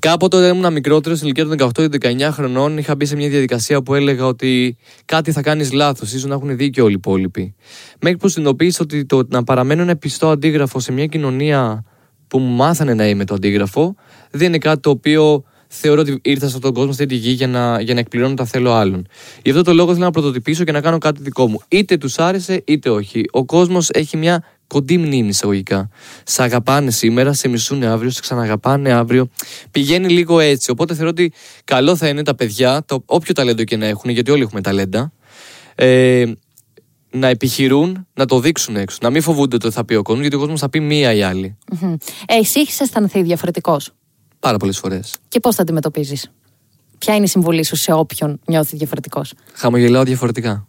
Κάποτε 0.00 0.36
όταν 0.36 0.56
ήμουν 0.56 0.72
μικρότερο, 0.72 1.14
στην 1.14 1.28
ηλικία 1.28 1.72
των 1.72 1.90
18-19 2.20 2.28
χρονών, 2.32 2.78
είχα 2.78 2.96
μπει 2.96 3.04
σε 3.04 3.16
μια 3.16 3.28
διαδικασία 3.28 3.82
που 3.82 3.94
έλεγα 3.94 4.26
ότι 4.26 4.76
κάτι 5.04 5.32
θα 5.32 5.40
κάνεις 5.42 5.72
λάθος, 5.72 6.12
ίσως 6.12 6.24
να 6.24 6.34
έχουν 6.34 6.56
δίκιο 6.56 6.84
όλοι 6.84 6.92
οι 6.92 6.96
υπόλοιποι. 6.96 7.54
Μέχρι 8.00 8.18
που 8.18 8.28
συνειδητοποίησα 8.28 8.78
ότι 8.82 9.04
το 9.04 9.26
να 9.28 9.44
παραμένω 9.44 9.82
ένα 9.82 9.96
πιστό 9.96 10.28
αντίγραφο 10.28 10.80
σε 10.80 10.92
μια 10.92 11.06
κοινωνία 11.06 11.84
που 12.28 12.38
μου 12.38 12.54
μάθανε 12.54 12.94
να 12.94 13.08
είμαι 13.08 13.24
το 13.24 13.34
αντίγραφο, 13.34 13.94
δεν 14.30 14.46
είναι 14.46 14.58
κάτι 14.58 14.80
το 14.80 14.90
οποίο 14.90 15.44
θεωρώ 15.68 16.00
ότι 16.00 16.18
ήρθα 16.22 16.40
σε 16.40 16.46
αυτόν 16.46 16.60
τον 16.60 16.72
κόσμο, 16.72 16.92
σε 16.92 17.02
αυτή 17.02 17.14
τη 17.14 17.20
γη 17.20 17.30
για 17.30 17.46
να, 17.46 17.80
για 17.80 17.94
να 17.94 18.00
εκπληρώνω 18.00 18.34
τα 18.34 18.44
θέλω 18.44 18.72
άλλων. 18.72 19.06
Γι' 19.42 19.50
αυτό 19.50 19.62
το 19.62 19.72
λόγο 19.72 19.92
θέλω 19.92 20.04
να 20.04 20.10
πρωτοτυπήσω 20.10 20.64
και 20.64 20.72
να 20.72 20.80
κάνω 20.80 20.98
κάτι 20.98 21.22
δικό 21.22 21.48
μου. 21.48 21.60
Είτε 21.68 21.96
τους 21.96 22.18
άρεσε 22.18 22.62
είτε 22.66 22.90
όχι. 22.90 23.24
Ο 23.30 23.44
κόσμος 23.44 23.90
έχει 23.90 24.16
μια 24.16 24.44
κοντή 24.66 24.98
μνήμη 24.98 25.28
εισαγωγικά. 25.28 25.88
Σε 26.24 26.42
αγαπάνε 26.42 26.90
σήμερα, 26.90 27.32
σε 27.32 27.48
μισούν 27.48 27.82
αύριο, 27.82 28.10
σε 28.10 28.20
ξαναγαπάνε 28.20 28.92
αύριο. 28.92 29.28
Πηγαίνει 29.70 30.08
λίγο 30.08 30.40
έτσι. 30.40 30.70
Οπότε 30.70 30.94
θεωρώ 30.94 31.10
ότι 31.10 31.32
καλό 31.64 31.96
θα 31.96 32.08
είναι 32.08 32.22
τα 32.22 32.34
παιδιά, 32.34 32.82
το, 32.86 33.02
όποιο 33.06 33.34
ταλέντο 33.34 33.64
και 33.64 33.76
να 33.76 33.86
έχουν, 33.86 34.10
γιατί 34.10 34.30
όλοι 34.30 34.42
έχουμε 34.42 34.60
ταλέντα, 34.60 35.12
ε, 35.74 36.24
να 37.10 37.28
επιχειρούν 37.28 38.06
να 38.14 38.24
το 38.24 38.40
δείξουν 38.40 38.76
έξω. 38.76 38.98
Να 39.02 39.10
μην 39.10 39.22
φοβούνται 39.22 39.56
το 39.56 39.70
θα 39.70 39.84
πει 39.84 39.94
ο 39.94 40.02
κόσμος, 40.02 40.20
γιατί 40.22 40.36
ο 40.36 40.38
κόσμος 40.38 40.60
θα 40.60 40.68
πει 40.68 40.80
μία 40.80 41.12
ή 41.12 41.22
άλλη. 41.22 41.58
Mm-hmm. 41.72 41.94
Εσύ 42.26 42.60
έχεις 42.60 42.80
αισθανθεί 42.80 43.22
διαφορετικός; 43.22 43.92
Πάρα 44.40 44.56
πολλές 44.56 44.78
φορές. 44.78 45.14
Και 45.28 45.40
πώς 45.40 45.54
τα 45.56 45.62
αντιμετωπίζεις; 45.62 46.30
Ποια 46.98 47.14
είναι 47.14 47.24
η 47.24 47.28
συμβουλή 47.28 47.64
σου 47.64 47.76
σε 47.76 47.92
όποιον 47.92 48.40
νιώθει 48.46 48.76
διαφορετικός; 48.76 49.32
Χαμογελάω 49.52 50.02
διαφορετικά. 50.02 50.66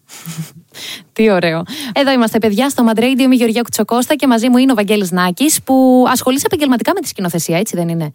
Τι 1.13 1.31
ωραίο. 1.31 1.63
Εδώ 1.93 2.11
είμαστε, 2.11 2.37
παιδιά, 2.39 2.69
στο 2.69 2.83
Μαντρέιντιο 2.83 3.27
με 3.27 3.35
Γεωργία 3.35 3.61
Κουτσοκώστα 3.61 4.15
και 4.15 4.27
μαζί 4.27 4.49
μου 4.49 4.57
είναι 4.57 4.71
ο 4.71 4.75
Βαγγέλης 4.75 5.11
Νάκης 5.11 5.61
που 5.63 6.05
ασχολείσαι 6.07 6.45
επαγγελματικά 6.45 6.91
με 6.93 6.99
τη 6.99 7.07
σκηνοθεσία, 7.07 7.57
έτσι 7.57 7.75
δεν 7.75 7.89
είναι; 7.89 8.11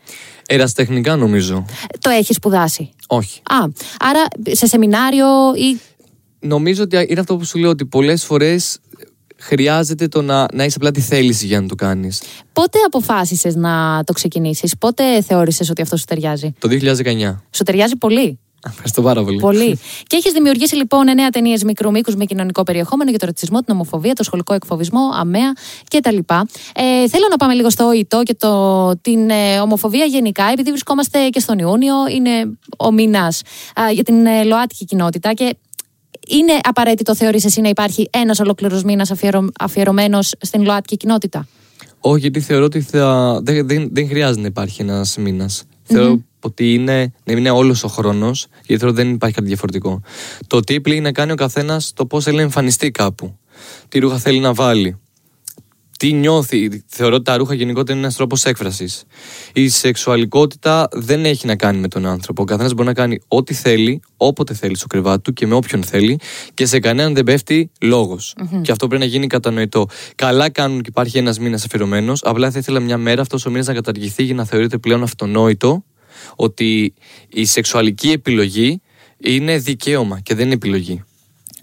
Εραστεχνικά 0.49 1.17
νομίζω. 1.17 1.65
Το 2.01 2.11
έχεις 2.11 2.37
σπουδάσει; 2.37 2.91
Όχι. 3.07 3.41
Α, 3.45 3.57
άρα 3.99 4.27
σε 4.51 4.67
σεμινάριο 4.67 5.27
ή. 5.55 5.81
Νομίζω 6.39 6.83
ότι 6.83 7.07
είναι 7.09 7.21
αυτό 7.21 7.37
που 7.37 7.45
σου 7.45 7.59
λέω 7.59 7.71
ότι 7.71 7.87
πολλές 7.87 8.25
φορές 8.25 8.79
χρειάζεται 9.37 10.09
το 10.09 10.23
να, 10.23 10.47
να 10.53 10.63
έχει 10.63 10.73
απλά 10.77 10.91
τη 10.91 11.01
θέληση 11.01 11.47
για 11.47 11.61
να 11.61 11.69
το 11.69 11.75
κάνεις. 11.75 12.23
Πότε 12.53 12.79
αποφάσισες 12.87 13.55
να 13.55 14.05
το 14.05 14.13
ξεκινήσεις, 14.13 14.77
Πότε 14.79 15.23
θεώρησες 15.23 15.71
ότι 15.71 15.83
αυτό 15.83 15.97
σου 15.97 16.05
ταιριάζει; 16.05 16.53
Το 16.59 16.69
2019. 16.69 17.37
Σου 17.51 17.63
ταιριάζει 17.63 17.97
πολύ; 17.97 18.39
Ευχαριστώ 18.67 19.03
πάρα 19.03 19.23
πολύ. 19.23 19.39
Πολύ. 19.39 19.79
και 20.09 20.17
έχεις 20.17 20.33
δημιουργήσει 20.33 20.77
λοιπόν 20.77 21.09
εννέα 21.09 21.29
ταινίες 21.29 21.65
μικρού 21.65 21.91
μήκους 21.91 22.15
με 22.15 22.25
κοινωνικό 22.25 22.63
περιεχόμενο 22.63 23.11
για 23.11 23.19
το 23.19 23.27
ρατσισμό, 23.27 23.61
την 23.61 23.75
ομοφοβία, 23.75 24.13
το 24.13 24.23
σχολικό 24.23 24.55
εκφοβισμό, 24.55 25.01
αμαία 25.15 25.53
κτλ. 25.91 26.17
Ε, 26.75 27.09
θέλω 27.09 27.27
να 27.31 27.37
πάμε 27.37 27.55
λίγο 27.55 27.71
στο 27.71 27.87
ΟΗΤΟ 27.87 28.23
και 28.23 28.35
το, 28.35 28.93
την 28.97 29.31
ε, 29.31 29.61
ομοφοβία 29.61 30.05
γενικά, 30.05 30.45
επειδή 30.53 30.71
βρισκόμαστε 30.71 31.29
και 31.29 31.41
στον 31.41 31.59
Ιούνιο, 31.59 31.95
είναι 32.11 32.59
ο 32.79 32.93
μήνας 32.93 33.43
για 33.93 34.03
την 34.03 34.27
ε, 34.27 34.45
ΛΟΑΤΚΙ 34.45 34.85
κοινότητα 34.85 35.33
και 35.33 35.57
είναι 36.29 36.53
απαραίτητο, 36.63 37.15
θεωρείς 37.15 37.45
εσύ, 37.45 37.61
να 37.61 37.69
υπάρχει 37.69 38.09
ένας 38.13 38.41
ολόκληρος 38.41 38.83
μήνας 38.83 39.11
αφιερω, 39.11 39.49
αφιερωμένος 39.59 40.35
στην 40.41 40.63
ΛΟΑΤΚΙ 40.63 40.97
κοινότητα; 40.97 41.49
Όχι, 42.01 42.21
γιατί 42.21 42.41
θεωρώ 42.41 42.65
ότι 42.65 42.81
θα... 42.81 43.39
δεν, 43.43 43.67
δεν, 43.67 43.89
δεν 43.93 44.09
χρειάζεται 44.09 44.41
να 44.41 44.47
υπάρχει 44.47 44.83
ένας 44.83 45.17
μήνας. 45.17 45.65
Θεωρώ 45.83 46.23
ότι 46.41 46.75
είναι, 46.75 47.13
να 47.25 47.33
είναι 47.33 47.51
όλος 47.51 47.85
ο 47.85 47.89
χρόνος, 47.89 48.47
γιατί 48.67 48.81
θεωρώ 48.81 48.95
δεν 48.95 49.11
υπάρχει 49.11 49.35
κάτι 49.35 49.47
διαφορετικό. 49.47 50.01
Το 50.47 50.61
τι 50.61 50.81
πλήγει 50.81 51.01
να 51.01 51.13
κάνει 51.13 51.33
ο 51.33 51.35
καθένας 51.35 51.93
το 51.95 52.07
πώς 52.07 52.25
θέλει 52.25 52.37
να 52.37 52.43
εμφανιστεί 52.43 52.91
κάπου. 52.91 53.39
Τι 53.89 53.99
ρούχα 53.99 54.19
θέλει 54.19 54.39
να 54.39 54.53
βάλει 54.53 54.99
τι 55.99 56.13
νιώθει. 56.13 56.85
Θεωρώ 56.87 57.15
ότι 57.15 57.25
τα 57.25 57.37
ρούχα 57.37 57.55
γενικότερα 57.55 57.93
είναι 57.93 58.07
ένας 58.07 58.17
τρόπος 58.17 58.45
έκφρασης. 58.45 59.05
Η 59.53 59.69
σεξουαλικότητα 59.69 60.89
δεν 60.93 61.25
έχει 61.25 61.47
να 61.47 61.57
κάνει 61.57 61.79
με 61.79 61.89
τον 61.89 62.07
άνθρωπο. 62.07 62.43
Ο 62.43 62.45
καθένας 62.45 62.73
μπορεί 62.73 62.87
να 62.87 62.95
κάνει 62.95 63.21
ό,τι 63.29 63.55
θέλει, 63.55 64.03
όποτε 64.17 64.55
θέλει 64.55 64.77
στο 64.77 64.87
κρεβάτι 64.87 65.23
του 65.23 65.33
και 65.33 65.47
με 65.47 65.55
όποιον 65.55 65.83
θέλει 65.83 66.19
και 66.55 66.67
σε 66.67 66.79
κανέναν 66.79 67.15
δεν 67.15 67.25
πέφτει 67.25 67.71
λόγος. 67.81 68.35
Mm-hmm. 68.39 68.61
Και 68.63 68.73
αυτό 68.73 68.87
πρέπει 68.87 69.03
να 69.03 69.09
γίνει 69.09 69.27
κατανοητό. 69.27 69.87
Καλά 70.15 70.51
κάνουν 70.51 70.81
και 70.81 70.89
υπάρχει 70.89 71.19
ένας 71.19 71.39
μήνας 71.39 71.65
αφιερωμένος. 71.65 72.23
Απλά 72.25 72.51
θα 72.51 72.59
ήθελα 72.59 72.81
μια 72.81 72.99
μέρα 72.99 73.21
αυτός 73.21 73.47
ο 73.47 73.51
μήνας 73.51 73.67
να 73.67 73.75
καταργηθεί 73.75 74.23
για 74.23 74.35
να 74.35 74.45
θεωρείται 74.45 74.79
πλέον 74.79 75.03
αυτονόητο 75.03 75.85
ότι 76.37 76.95
η 77.29 77.45
σεξουαλική 77.45 78.11
επιλογή 78.11 78.81
είναι 79.19 79.59
δικαίωμα 79.59 80.21
και 80.21 80.35
δεν 80.35 80.45
είναι 80.45 80.55
επιλογή. 80.55 81.03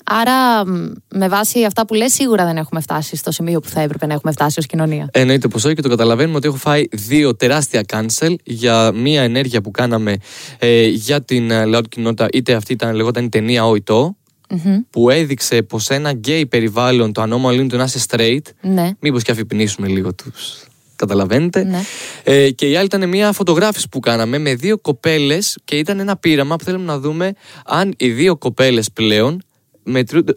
Άρα, 0.06 0.66
με 1.14 1.28
βάση 1.28 1.64
αυτά 1.64 1.86
που 1.86 1.94
λες, 1.94 2.14
σίγουρα 2.14 2.46
δεν 2.46 2.58
έχουμε 2.58 2.82
φτάσει 2.82 3.16
στο 3.16 3.32
σημείο 3.32 3.60
που 3.60 3.70
θα 3.70 3.82
έπρεπε 3.82 4.06
να 4.06 4.14
έχουμε 4.14 4.32
φτάσει 4.32 4.60
ως 4.60 4.66
κοινωνία. 4.66 5.10
Εννοείται 5.12 5.48
πως 5.48 5.66
όχι 5.66 5.76
και 5.76 5.82
το 5.82 5.90
καταλαβαίνουμε 5.90 6.38
ότι 6.38 6.48
έχω 6.48 6.58
φάει 6.58 6.84
δύο 6.92 7.36
τεράστια 7.36 7.84
cancel 7.94 8.36
για 8.44 8.92
μία 8.92 9.22
ενέργεια 9.22 9.62
που 9.62 9.72
κάναμε 9.72 10.18
ε, 10.60 10.88
για 10.88 11.22
την 11.22 11.52
ε, 11.52 11.66
λαό 11.66 11.82
κοινότητα, 11.82 12.28
είτε 12.32 12.54
αυτή 12.54 12.74
ήταν, 12.74 12.96
λεγόταν 12.96 13.26
η 13.26 13.30
ταινία 13.30 13.68
Οητό, 13.68 14.16
mm-hmm. 14.50 14.86
που 14.90 15.10
έδειξε 15.10 15.62
πως 15.62 15.90
ένα 15.90 16.12
γκέι 16.12 16.46
περιβάλλον 16.46 17.14
το 17.14 17.22
ανώμαλο 17.22 17.60
είναι 17.60 17.70
το 17.70 17.78
να 17.78 17.84
είσαι 17.84 18.00
straight. 18.10 18.52
Ναι. 18.62 18.92
Μήπως 19.00 19.24
και 19.24 19.32
αφιπνίσουμε 19.32 19.88
λίγο 19.88 20.14
τους. 20.14 20.64
Καταλαβαίνετε; 20.96 21.64
Ναι. 21.64 21.82
Ε, 22.24 22.50
και 22.50 22.70
η 22.70 22.76
άλλη 22.76 22.86
ήταν 22.86 23.10
μια 23.10 23.32
φωτογράφηση 23.32 23.90
που 23.90 24.00
κάναμε 24.00 24.38
με 24.38 24.56
δύο 24.56 24.78
κοπέλες 24.78 25.58
και 25.66 25.76
ήταν 25.76 26.00
ένα 26.00 26.18
πείραμα 26.18 26.56
που 26.56 26.64
θέλουμε 26.64 26.86
να 26.86 27.00
δούμε 27.00 27.34
αν 27.66 27.94
οι 27.98 28.10
δύο 28.10 28.36
κοπέλες 28.38 28.92
πλέον 28.92 29.42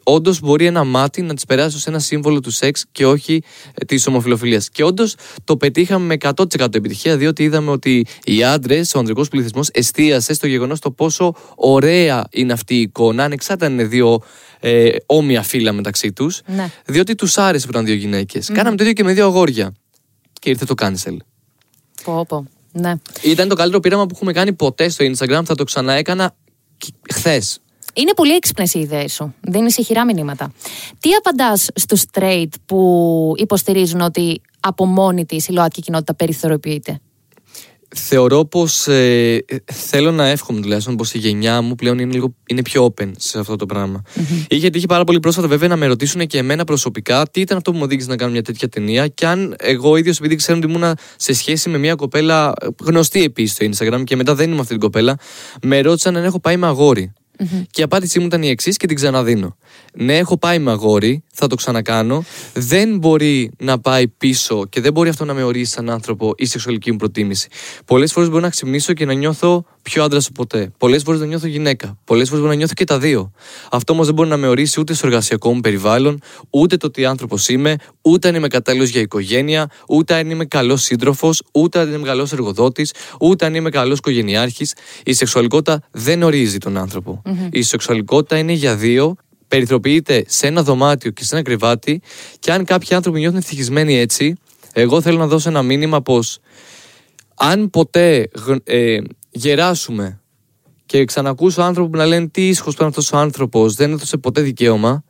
όντως 0.02 0.40
μπορεί 0.40 0.66
ένα 0.66 0.84
μάτι 0.84 1.22
να 1.22 1.34
τις 1.34 1.44
περάσει 1.44 1.76
ως 1.76 1.86
ένα 1.86 1.98
σύμβολο 1.98 2.40
του 2.40 2.50
σεξ 2.50 2.84
και 2.92 3.06
όχι 3.06 3.42
ε, 3.74 3.84
της 3.84 4.06
ομοφιλοφιλίας. 4.06 4.70
Και 4.70 4.84
όντως 4.84 5.16
το 5.44 5.56
πετύχαμε 5.56 6.04
με 6.04 6.16
100% 6.58 6.74
επιτυχία, 6.74 7.16
διότι 7.16 7.42
είδαμε 7.42 7.70
ότι 7.70 8.06
οι 8.24 8.44
άντρες, 8.44 8.94
ο 8.94 8.98
ανδρικός 8.98 9.28
πληθυσμός, 9.28 9.68
εστίασε 9.72 10.34
στο 10.34 10.46
γεγονός 10.46 10.80
το 10.80 10.90
πόσο 10.90 11.34
ωραία 11.54 12.26
είναι 12.30 12.52
αυτή 12.52 12.74
η 12.74 12.80
εικόνα, 12.80 13.24
ανεξάρτητα 13.24 13.66
αν 13.66 13.72
είναι 13.72 13.84
δύο 13.84 14.22
ε, 14.60 14.96
όμοια 15.06 15.42
φύλλα 15.42 15.72
μεταξύ 15.72 16.12
τους, 16.12 16.40
ναι. 16.46 16.70
διότι 16.86 17.14
τους 17.14 17.38
άρεσε 17.38 17.64
που 17.64 17.72
ήταν 17.72 17.84
δύο 17.84 17.94
γυναίκες. 17.94 18.50
Mm. 18.50 18.54
Κάναμε 18.54 18.76
το 18.76 18.82
ίδιο 18.82 18.94
και 18.94 19.04
με 19.04 19.12
δύο 19.12 19.26
αγόρια. 19.26 19.74
Και 20.40 20.50
ήρθε 20.50 20.64
το 20.64 20.74
cancel. 20.82 21.16
Πω, 22.04 22.24
πω. 22.28 22.46
Ναι. 22.72 22.94
Ήταν 23.22 23.48
το 23.48 23.54
καλύτερο 23.54 23.80
πείραμα 23.80 24.06
που 24.06 24.12
έχουμε 24.14 24.32
κάνει 24.32 24.52
ποτέ 24.52 24.88
στο 24.88 25.04
Instagram. 25.04 25.42
Θα 25.44 25.54
το 25.54 25.64
ξαναέκανα 25.64 26.34
χθες. 27.12 27.58
Είναι 27.94 28.14
πολύ 28.14 28.32
έξυπνες 28.32 28.74
οι 28.74 28.78
ιδέες 28.78 29.12
σου. 29.12 29.34
Δίνει 29.40 29.70
ηχηρά 29.76 30.04
μηνύματα. 30.04 30.52
Τι 31.00 31.10
απαντάς 31.12 31.68
στους 31.74 32.02
straight 32.12 32.48
που 32.66 33.32
υποστηρίζουν 33.36 34.00
ότι 34.00 34.40
από 34.60 34.84
μόνη 34.84 35.26
της 35.26 35.48
η 35.48 35.52
ΛΟΑΤΚΙ 35.52 35.80
κοινότητα 35.80 36.14
περιθωριοποιείται; 36.14 37.00
Θεωρώ 37.96 38.44
πως 38.44 38.86
ε, 38.88 39.44
θέλω 39.72 40.10
να 40.10 40.26
εύχομαι 40.26 40.60
τουλάχιστον 40.60 40.96
πως 40.96 41.14
η 41.14 41.18
γενιά 41.18 41.60
μου 41.60 41.74
πλέον 41.74 41.98
είναι, 41.98 42.12
λίγο, 42.12 42.34
είναι 42.46 42.62
πιο 42.62 42.94
open 42.94 43.10
σε 43.16 43.38
αυτό 43.38 43.56
το 43.56 43.66
πράγμα. 43.66 44.02
Mm-hmm. 44.04 44.44
Είχε 44.48 44.70
τύχει 44.70 44.86
πάρα 44.86 45.04
πολύ 45.04 45.20
πρόσφατα 45.20 45.48
βέβαια 45.48 45.68
να 45.68 45.76
με 45.76 45.86
ρωτήσουν 45.86 46.26
και 46.26 46.38
εμένα 46.38 46.64
προσωπικά 46.64 47.26
τι 47.30 47.40
ήταν 47.40 47.56
αυτό 47.56 47.70
που 47.70 47.76
μου 47.76 47.82
οδήγησε 47.84 48.08
να 48.08 48.16
κάνω 48.16 48.32
μια 48.32 48.42
τέτοια 48.42 48.68
ταινία 48.68 49.08
και 49.08 49.26
αν 49.26 49.54
εγώ 49.58 49.96
ίδιος 49.96 50.18
επειδή 50.18 50.36
ξέρω 50.36 50.58
ότι 50.58 50.66
ήμουν 50.66 50.94
σε 51.16 51.32
σχέση 51.32 51.68
με 51.68 51.78
μια 51.78 51.94
κοπέλα 51.94 52.52
γνωστή 52.82 53.22
επίσης 53.22 53.52
στο 53.52 53.66
Instagram 53.66 54.04
και 54.04 54.16
μετά 54.16 54.34
δεν 54.34 54.50
είμαι 54.50 54.60
αυτή 54.60 54.72
την 54.72 54.80
κοπέλα, 54.80 55.16
με 55.62 55.80
ρώτησαν 55.80 56.16
αν 56.16 56.24
έχω 56.24 56.40
πάει 56.40 56.56
με 56.56 56.66
αγόρι. 56.66 57.12
Mm-hmm. 57.38 57.62
Και 57.70 57.80
η 57.80 57.84
απάντησή 57.84 58.18
μου 58.18 58.26
ήταν 58.26 58.42
η 58.42 58.48
εξής 58.48 58.76
και 58.76 58.86
την 58.86 58.96
ξαναδίνω. 58.96 59.56
Ναι, 59.96 60.18
έχω 60.18 60.38
πάει 60.38 60.58
με 60.58 60.70
αγόρι, 60.70 61.22
θα 61.32 61.46
το 61.46 61.54
ξανακάνω. 61.54 62.24
Δεν 62.52 62.98
μπορεί 62.98 63.50
να 63.58 63.78
πάει 63.78 64.08
πίσω 64.08 64.66
και 64.68 64.80
δεν 64.80 64.92
μπορεί 64.92 65.08
αυτό 65.08 65.24
να 65.24 65.34
με 65.34 65.42
ορίσει 65.42 65.72
σαν 65.72 65.90
άνθρωπο 65.90 66.32
η 66.36 66.46
σεξουαλική 66.46 66.90
μου 66.90 66.96
προτίμηση. 66.96 67.48
Πολλές 67.84 68.12
φορές 68.12 68.28
μπορεί 68.28 68.42
να 68.42 68.50
ξυπνήσω 68.50 68.92
και 68.92 69.04
να 69.04 69.12
νιώθω 69.12 69.64
πιο 69.82 70.02
άντρα 70.04 70.20
σου 70.20 70.32
ποτέ. 70.32 70.72
Πολλές 70.78 71.02
φορές 71.02 71.20
να 71.20 71.26
νιώθω 71.26 71.46
γυναίκα. 71.46 71.98
Πολλές 72.04 72.28
φορές 72.28 72.40
μπορεί 72.40 72.52
να 72.52 72.58
νιώθω 72.58 72.74
και 72.74 72.84
τα 72.84 72.98
δύο. 72.98 73.32
Αυτό 73.70 73.92
όμως 73.92 74.06
δεν 74.06 74.14
μπορεί 74.14 74.28
να 74.28 74.36
με 74.36 74.46
ορίσει 74.46 74.80
ούτε 74.80 74.94
στο 74.94 75.06
εργασιακό 75.06 75.54
μου 75.54 75.60
περιβάλλον, 75.60 76.20
ούτε 76.50 76.76
το 76.76 76.90
τι 76.90 77.04
άνθρωπος 77.04 77.48
είμαι, 77.48 77.76
ούτε 78.02 78.28
αν 78.28 78.34
είμαι 78.34 78.48
κατάλληλος 78.48 78.88
για 78.88 79.00
οικογένεια, 79.00 79.70
ούτε 79.88 80.14
αν 80.14 80.30
είμαι 80.30 80.44
καλός 80.44 80.82
σύντροφος, 80.82 81.42
ούτε 81.52 81.80
αν 81.80 81.92
είμαι 81.92 82.06
καλός 82.06 82.32
εργοδότης, 82.32 82.92
ούτε 83.20 83.46
αν 83.46 83.54
είμαι 83.54 83.70
καλός 83.70 83.98
οικογενειάρχης. 83.98 84.74
Η 85.04 85.12
σεξουαλικότητα 85.12 85.82
δεν 85.90 86.22
ορίζει 86.22 86.58
τον 86.58 86.76
άνθρωπο. 86.76 87.22
Mm-hmm. 87.24 87.48
Η 87.50 87.62
σεξουαλικότητα 87.62 88.38
είναι 88.38 88.52
για 88.52 88.76
δύο 88.76 89.16
περιθροποιείται 89.48 90.24
σε 90.26 90.46
ένα 90.46 90.62
δωμάτιο 90.62 91.10
και 91.10 91.24
σε 91.24 91.34
ένα 91.34 91.44
κρεβάτι 91.44 92.02
και 92.38 92.52
αν 92.52 92.64
κάποιοι 92.64 92.94
άνθρωποι 92.94 93.18
νιώθουν 93.18 93.38
ευτυχισμένοι 93.38 93.98
έτσι, 93.98 94.34
εγώ 94.72 95.00
θέλω 95.00 95.18
να 95.18 95.26
δώσω 95.26 95.48
ένα 95.48 95.62
μήνυμα 95.62 96.02
πως 96.02 96.38
αν 97.34 97.70
ποτέ 97.70 98.28
ε, 98.64 98.98
γεράσουμε 99.30 100.20
και 100.86 101.04
ξανακούσω 101.04 101.62
άνθρωποι 101.62 101.90
που 101.90 101.96
να 101.96 102.06
λένε 102.06 102.28
τι 102.28 102.48
ίσχος 102.48 102.74
ήταν 102.74 102.86
αυτός 102.86 103.12
ο 103.12 103.16
άνθρωπος, 103.16 103.74
δεν 103.74 103.92
έδωσε 103.92 104.16
ποτέ 104.16 104.40
δικαίωμα, 104.40 105.04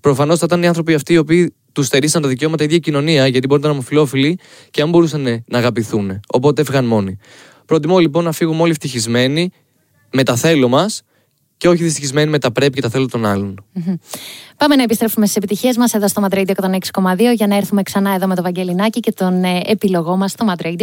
προφανώς 0.00 0.38
θα 0.38 0.44
ήταν 0.46 0.62
οι 0.62 0.66
άνθρωποι 0.66 0.94
αυτοί 0.94 1.12
οι 1.12 1.18
οποίοι 1.18 1.54
τους 1.72 1.86
στερήσαν 1.86 2.22
τα 2.22 2.28
δικαιώματα 2.28 2.62
η 2.62 2.66
ίδια 2.66 2.78
κοινωνία, 2.78 3.26
γιατί 3.26 3.46
μπορεί 3.46 3.60
να 3.60 3.66
ήταν 3.66 3.78
ομοφυλόφιλοι 3.78 4.38
και 4.70 4.82
αν 4.82 4.88
μπορούσαν 4.88 5.44
να 5.46 5.58
αγαπηθούν. 5.58 6.20
Οπότε 6.28 6.60
έφυγαν 6.60 6.84
μόνοι. 6.84 7.18
Προτιμώ 7.66 7.98
λοιπόν 7.98 8.24
να 8.24 8.32
φύγουμε 8.32 8.62
όλοι 8.62 8.70
ευτυχισμένοι 8.70 9.50
με 10.12 10.22
τα 10.22 10.36
θέλω 10.36 10.68
μας 10.68 11.02
και 11.60 11.68
όχι 11.68 11.82
δυστυχισμένοι 11.82 12.30
με 12.30 12.38
τα 12.38 12.52
πρέπει 12.52 12.74
και 12.74 12.80
τα 12.80 12.88
θέλω 12.88 13.08
των 13.08 13.26
άλλων. 13.26 13.64
Πάμε 14.56 14.76
να 14.76 14.82
επιστρέφουμε 14.82 15.26
στις 15.26 15.36
επιτυχίες 15.36 15.76
μας 15.76 15.94
εδώ 15.94 16.08
στο 16.08 16.26
Madrid 16.28 16.44
106,2 16.46 17.34
για 17.34 17.46
να 17.46 17.56
έρθουμε 17.56 17.82
ξανά 17.82 18.14
εδώ 18.14 18.26
με 18.26 18.34
τον 18.34 18.44
Βαγγελινάκη 18.44 19.00
και 19.00 19.12
τον 19.12 19.44
ε, 19.44 19.60
επιλογό 19.66 20.16
μας 20.16 20.30
στο 20.30 20.46
Madrid 20.48 20.80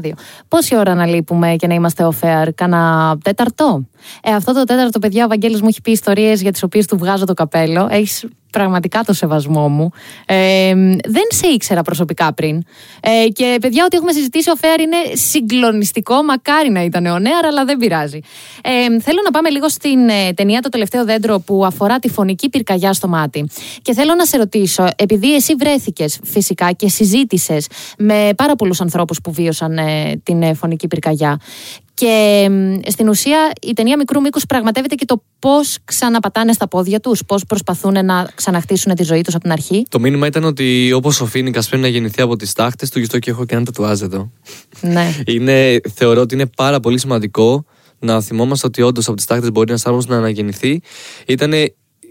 106,2. 0.00 0.10
Πόση 0.48 0.76
ώρα 0.76 0.94
να 0.94 1.06
λείπουμε 1.06 1.56
και 1.56 1.66
να 1.66 1.74
είμαστε 1.74 2.04
ο 2.04 2.10
Φέαρ, 2.10 2.54
κάνα 2.54 3.16
τέταρτο; 3.22 3.86
Ε, 4.22 4.34
αυτό 4.34 4.52
το 4.52 4.64
τέταρτο, 4.64 4.98
παιδιά, 4.98 5.24
ο 5.24 5.28
Βαγγέλης 5.28 5.60
μου 5.60 5.68
έχει 5.68 5.80
πει 5.80 5.90
ιστορίες 5.90 6.42
για 6.42 6.52
τις 6.52 6.62
οποίες 6.62 6.86
του 6.86 6.98
βγάζω 6.98 7.24
το 7.24 7.34
καπέλο. 7.34 7.88
Έχεις 7.90 8.24
πραγματικά 8.50 9.02
το 9.04 9.12
σεβασμό 9.12 9.68
μου. 9.68 9.90
Ε, 10.26 10.74
δεν 11.08 11.24
σε 11.28 11.46
ήξερα 11.46 11.82
προσωπικά 11.82 12.34
πριν. 12.34 12.62
Ε, 13.00 13.28
και 13.28 13.56
παιδιά, 13.60 13.84
ό,τι 13.84 13.96
έχουμε 13.96 14.12
συζητήσει, 14.12 14.50
ο 14.50 14.54
Φέαρ 14.54 14.80
είναι 14.80 14.96
συγκλονιστικό. 15.12 16.22
Μακάρι 16.22 16.70
να 16.70 16.82
ήταν 16.82 17.06
ο 17.06 17.18
Νέαρ, 17.18 17.44
αλλά 17.44 17.64
δεν 17.64 17.76
πειράζει. 17.76 18.20
Ε, 18.62 19.00
θέλω 19.00 19.20
να 19.24 19.30
πάμε 19.30 19.50
λίγο 19.50 19.68
στην 19.68 20.08
ε, 20.08 20.32
ταινία 20.32 20.60
Το 20.60 20.68
τελευταίο 20.68 21.04
δέντρο 21.04 21.38
που 21.38 21.64
αφορά 21.64 21.98
τη 21.98 22.08
φωνική 22.08 22.48
πυρκαγιά 22.48 22.92
στο 22.92 23.08
μάτι. 23.08 23.50
Και 23.82 23.92
θέλω 23.92 24.14
να 24.14 24.24
σε 24.24 24.36
ρωτήσω, 24.36 24.88
επειδή 24.96 25.34
εσύ 25.34 25.54
βρέθηκες 25.54 26.18
φυσικά 26.24 26.72
και 26.72 26.88
συζήτησες 26.88 27.66
με 27.98 28.30
πάρα 28.36 28.56
πολλούς 28.56 28.80
ανθρώπους 28.80 29.20
που 29.20 29.32
βίωσαν 29.32 29.78
ε, 29.78 30.20
την 30.22 30.42
ε, 30.42 30.54
φωνική 30.54 30.88
πυρκαγιά. 30.88 31.40
Και 31.98 32.50
στην 32.86 33.08
ουσία 33.08 33.52
η 33.62 33.72
ταινία 33.72 33.96
μικρού 33.96 34.20
μήκους 34.20 34.46
πραγματεύεται 34.46 34.94
και 34.94 35.04
το 35.04 35.22
πώς 35.38 35.78
ξαναπατάνε 35.84 36.52
στα 36.52 36.68
πόδια 36.68 37.00
τους, 37.00 37.24
πώς 37.24 37.44
προσπαθούν 37.44 38.04
να 38.04 38.28
ξαναχτίσουν 38.34 38.94
τη 38.94 39.02
ζωή 39.02 39.22
τους 39.22 39.34
από 39.34 39.42
την 39.42 39.52
αρχή. 39.52 39.86
Το 39.88 40.00
μήνυμα 40.00 40.26
ήταν 40.26 40.44
ότι 40.44 40.92
όπως 40.92 41.20
ο 41.20 41.26
Φίνικας 41.26 41.68
πρέπει 41.68 41.82
να 41.82 41.88
γεννηθεί 41.88 42.22
από 42.22 42.36
τις 42.36 42.52
τάχτες 42.52 42.90
του, 42.90 42.98
γι' 42.98 43.04
αυτό 43.04 43.18
και 43.18 43.30
έχω 43.30 43.44
και 43.44 43.54
ένα 43.54 43.64
τατουάζ 43.64 44.00
εδώ. 44.00 44.30
Ναι. 44.80 45.14
Είναι, 45.34 45.80
θεωρώ 45.94 46.20
ότι 46.20 46.34
είναι 46.34 46.46
πάρα 46.46 46.80
πολύ 46.80 46.98
σημαντικό 46.98 47.64
να 47.98 48.20
θυμόμαστε 48.20 48.66
ότι 48.66 48.82
όντως 48.82 49.06
από 49.06 49.16
τις 49.16 49.24
τάχτες 49.24 49.50
μπορεί 49.50 49.70
ένας 49.70 49.86
άνθρωπος 49.86 50.10
να 50.10 50.16
αναγεννηθεί. 50.16 50.80
Ήταν 51.26 51.52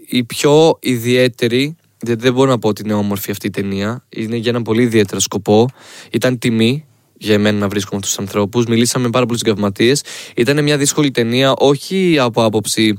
η 0.08 0.24
πιο 0.24 0.78
ιδιαίτερη 0.80 1.76
γιατί 2.02 2.22
δεν 2.22 2.32
μπορώ 2.32 2.50
να 2.50 2.58
πω 2.58 2.68
ότι 2.68 2.82
είναι 2.84 2.92
όμορφη 2.92 3.30
αυτή 3.30 3.46
η 3.46 3.50
ταινία. 3.50 4.04
Είναι 4.08 4.36
για 4.36 4.50
ένα 4.50 4.62
πολύ 4.62 4.82
ιδιαίτερο 4.82 5.20
σκοπό. 5.20 5.68
Ήταν 6.10 6.38
τιμή 6.38 6.87
για 7.18 7.34
εμένα 7.34 7.58
να 7.58 7.68
βρίσκομαι 7.68 8.00
αυτού 8.04 8.14
του 8.16 8.22
ανθρώπους. 8.22 8.64
Μιλήσαμε 8.66 9.04
με 9.04 9.10
πάρα 9.10 9.26
πολλού 9.26 9.38
συγκαυματίες. 9.38 10.02
Ήταν 10.36 10.62
μια 10.62 10.76
δύσκολη 10.76 11.10
ταινία, 11.10 11.52
όχι 11.56 12.18
από 12.18 12.44
άποψη 12.44 12.98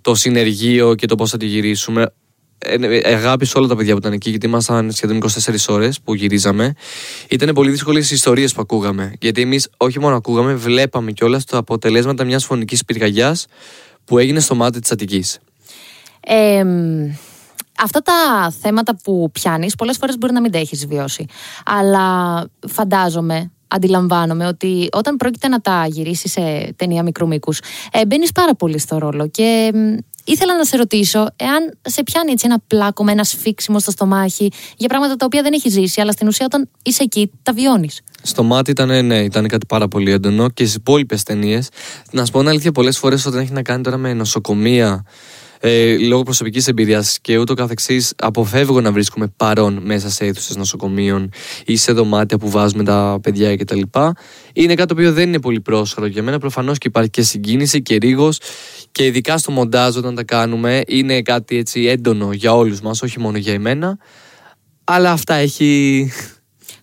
το 0.00 0.14
συνεργείο 0.14 0.94
και 0.94 1.06
το 1.06 1.14
πώς 1.14 1.30
θα 1.30 1.36
τη 1.36 1.46
γυρίσουμε. 1.46 2.06
ε, 2.58 2.74
ε, 2.74 3.14
αγάπησε 3.14 3.58
όλα 3.58 3.66
τα 3.66 3.76
παιδιά 3.76 3.92
που 3.92 3.98
ήταν 3.98 4.12
εκεί, 4.12 4.30
γιατί 4.30 4.46
ήμασταν 4.46 4.92
σχεδόν 4.92 5.16
24 5.16 5.68
ώρες 5.68 6.00
που 6.00 6.14
γυρίζαμε. 6.14 6.74
Ήταν 7.28 7.54
πολύ 7.54 7.70
δύσκολες 7.70 8.10
οι 8.10 8.14
ιστορίες 8.14 8.52
που 8.52 8.60
ακούγαμε. 8.60 9.12
Γιατί 9.20 9.40
εμείς 9.40 9.68
όχι 9.76 10.00
μόνο 10.00 10.16
ακούγαμε, 10.16 10.54
βλέπαμε 10.54 11.12
κιόλας 11.12 11.44
το 11.44 11.56
αποτελέσματα 11.56 12.24
μιας 12.24 12.44
φωνικής 12.44 12.84
πυρκαγιάς 12.84 13.46
που 14.04 14.18
έγινε 14.18 14.40
στο 14.40 14.54
μάτι 14.54 14.80
της 14.80 14.90
Αττικής. 14.90 15.38
Ε, 16.20 16.64
αυτά 17.82 18.00
τα 18.00 18.52
θέματα 18.60 18.96
που 19.02 19.30
πιάνεις 19.32 19.74
πολλές 19.74 19.96
φορές 19.96 20.18
μπορεί 20.18 20.32
να 20.32 20.40
μην 20.40 20.50
τα 20.50 20.58
έχεις 20.58 20.86
βιώσει. 20.86 21.26
Αλλά 21.64 22.44
φαντάζομαι, 22.68 23.50
αντιλαμβάνομαι 23.70 24.46
ότι 24.46 24.88
όταν 24.92 25.16
πρόκειται 25.16 25.48
να 25.48 25.60
τα 25.60 25.86
γυρίσει 25.88 26.28
σε 26.28 26.72
ταινία 26.76 27.02
μικρού 27.02 27.26
μήκους, 27.26 27.60
ε, 27.92 28.06
μπαίνεις 28.06 28.32
πάρα 28.32 28.54
πολύ 28.54 28.78
στο 28.78 28.98
ρόλο. 28.98 29.28
Και 29.28 29.72
ήθελα 30.24 30.56
να 30.56 30.64
σε 30.64 30.76
ρωτήσω 30.76 31.26
εάν 31.36 31.78
σε 31.82 32.02
πιάνει 32.02 32.32
έτσι 32.32 32.46
ένα 32.48 32.58
πλάκωμα, 32.66 33.12
ένα 33.12 33.24
σφίξιμο 33.24 33.78
στο 33.78 33.90
στομάχι 33.90 34.48
για 34.76 34.88
πράγματα 34.88 35.16
τα 35.16 35.24
οποία 35.24 35.42
δεν 35.42 35.52
έχεις 35.52 35.72
ζήσει, 35.72 36.00
αλλά 36.00 36.12
στην 36.12 36.28
ουσία 36.28 36.46
όταν 36.46 36.68
είσαι 36.82 37.02
εκεί 37.02 37.30
τα 37.42 37.52
βιώνεις. 37.52 38.00
Στο 38.22 38.42
μάτι 38.42 38.70
ήταν, 38.70 39.06
ναι, 39.06 39.18
ήταν 39.18 39.48
κάτι 39.48 39.66
πάρα 39.66 39.88
πολύ 39.88 40.10
έντονο 40.10 40.48
και 40.48 40.64
στις 40.64 40.74
υπόλοιπες 40.74 41.22
ταινίες. 41.22 41.68
Να 42.10 42.24
σου 42.24 42.32
πω 42.32 42.40
ένα 42.40 42.50
αλήθεια, 42.50 42.72
πολλές 42.72 42.98
φορές 42.98 43.26
όταν 43.26 43.40
έχει 43.40 43.52
να 43.52 43.62
κάνει 43.62 43.82
τώρα 43.82 43.96
με 43.96 44.14
νοσοκομεία, 44.14 45.04
ε, 45.62 45.96
λόγω 45.98 46.22
προσωπικής 46.22 46.68
εμπειρίας 46.68 47.18
και 47.20 47.38
ούτω 47.38 47.54
καθεξής, 47.54 48.12
αποφεύγω 48.16 48.80
να 48.80 48.92
βρίσκομαι 48.92 49.32
παρόν 49.36 49.80
μέσα 49.82 50.10
σε 50.10 50.24
αίθουσες 50.24 50.56
νοσοκομείων 50.56 51.30
ή 51.64 51.76
σε 51.76 51.92
δωμάτια 51.92 52.38
που 52.38 52.50
βάζουμε 52.50 52.84
τα 52.84 53.18
παιδιά 53.22 53.56
κτλ. 53.56 53.80
Είναι 54.52 54.74
κάτι 54.74 54.88
το 54.88 54.94
οποίο 54.94 55.12
δεν 55.12 55.28
είναι 55.28 55.40
πολύ 55.40 55.60
πρόσχαρο 55.60 56.06
για 56.06 56.22
μένα. 56.22 56.38
Προφανώς 56.38 56.78
και 56.78 56.88
υπάρχει 56.88 57.10
και 57.10 57.22
συγκίνηση 57.22 57.82
και 57.82 57.96
ρίγος 57.96 58.38
και 58.92 59.04
ειδικά 59.04 59.38
στο 59.38 59.50
μοντάζ 59.50 59.96
όταν 59.96 60.14
τα 60.14 60.24
κάνουμε 60.24 60.82
είναι 60.86 61.22
κάτι 61.22 61.56
έτσι 61.56 61.84
έντονο 61.84 62.32
για 62.32 62.54
όλους 62.54 62.80
μας, 62.80 63.02
όχι 63.02 63.20
μόνο 63.20 63.38
για 63.38 63.52
εμένα. 63.52 63.98
Αλλά 64.84 65.10
αυτά 65.10 65.34
έχει. 65.34 66.10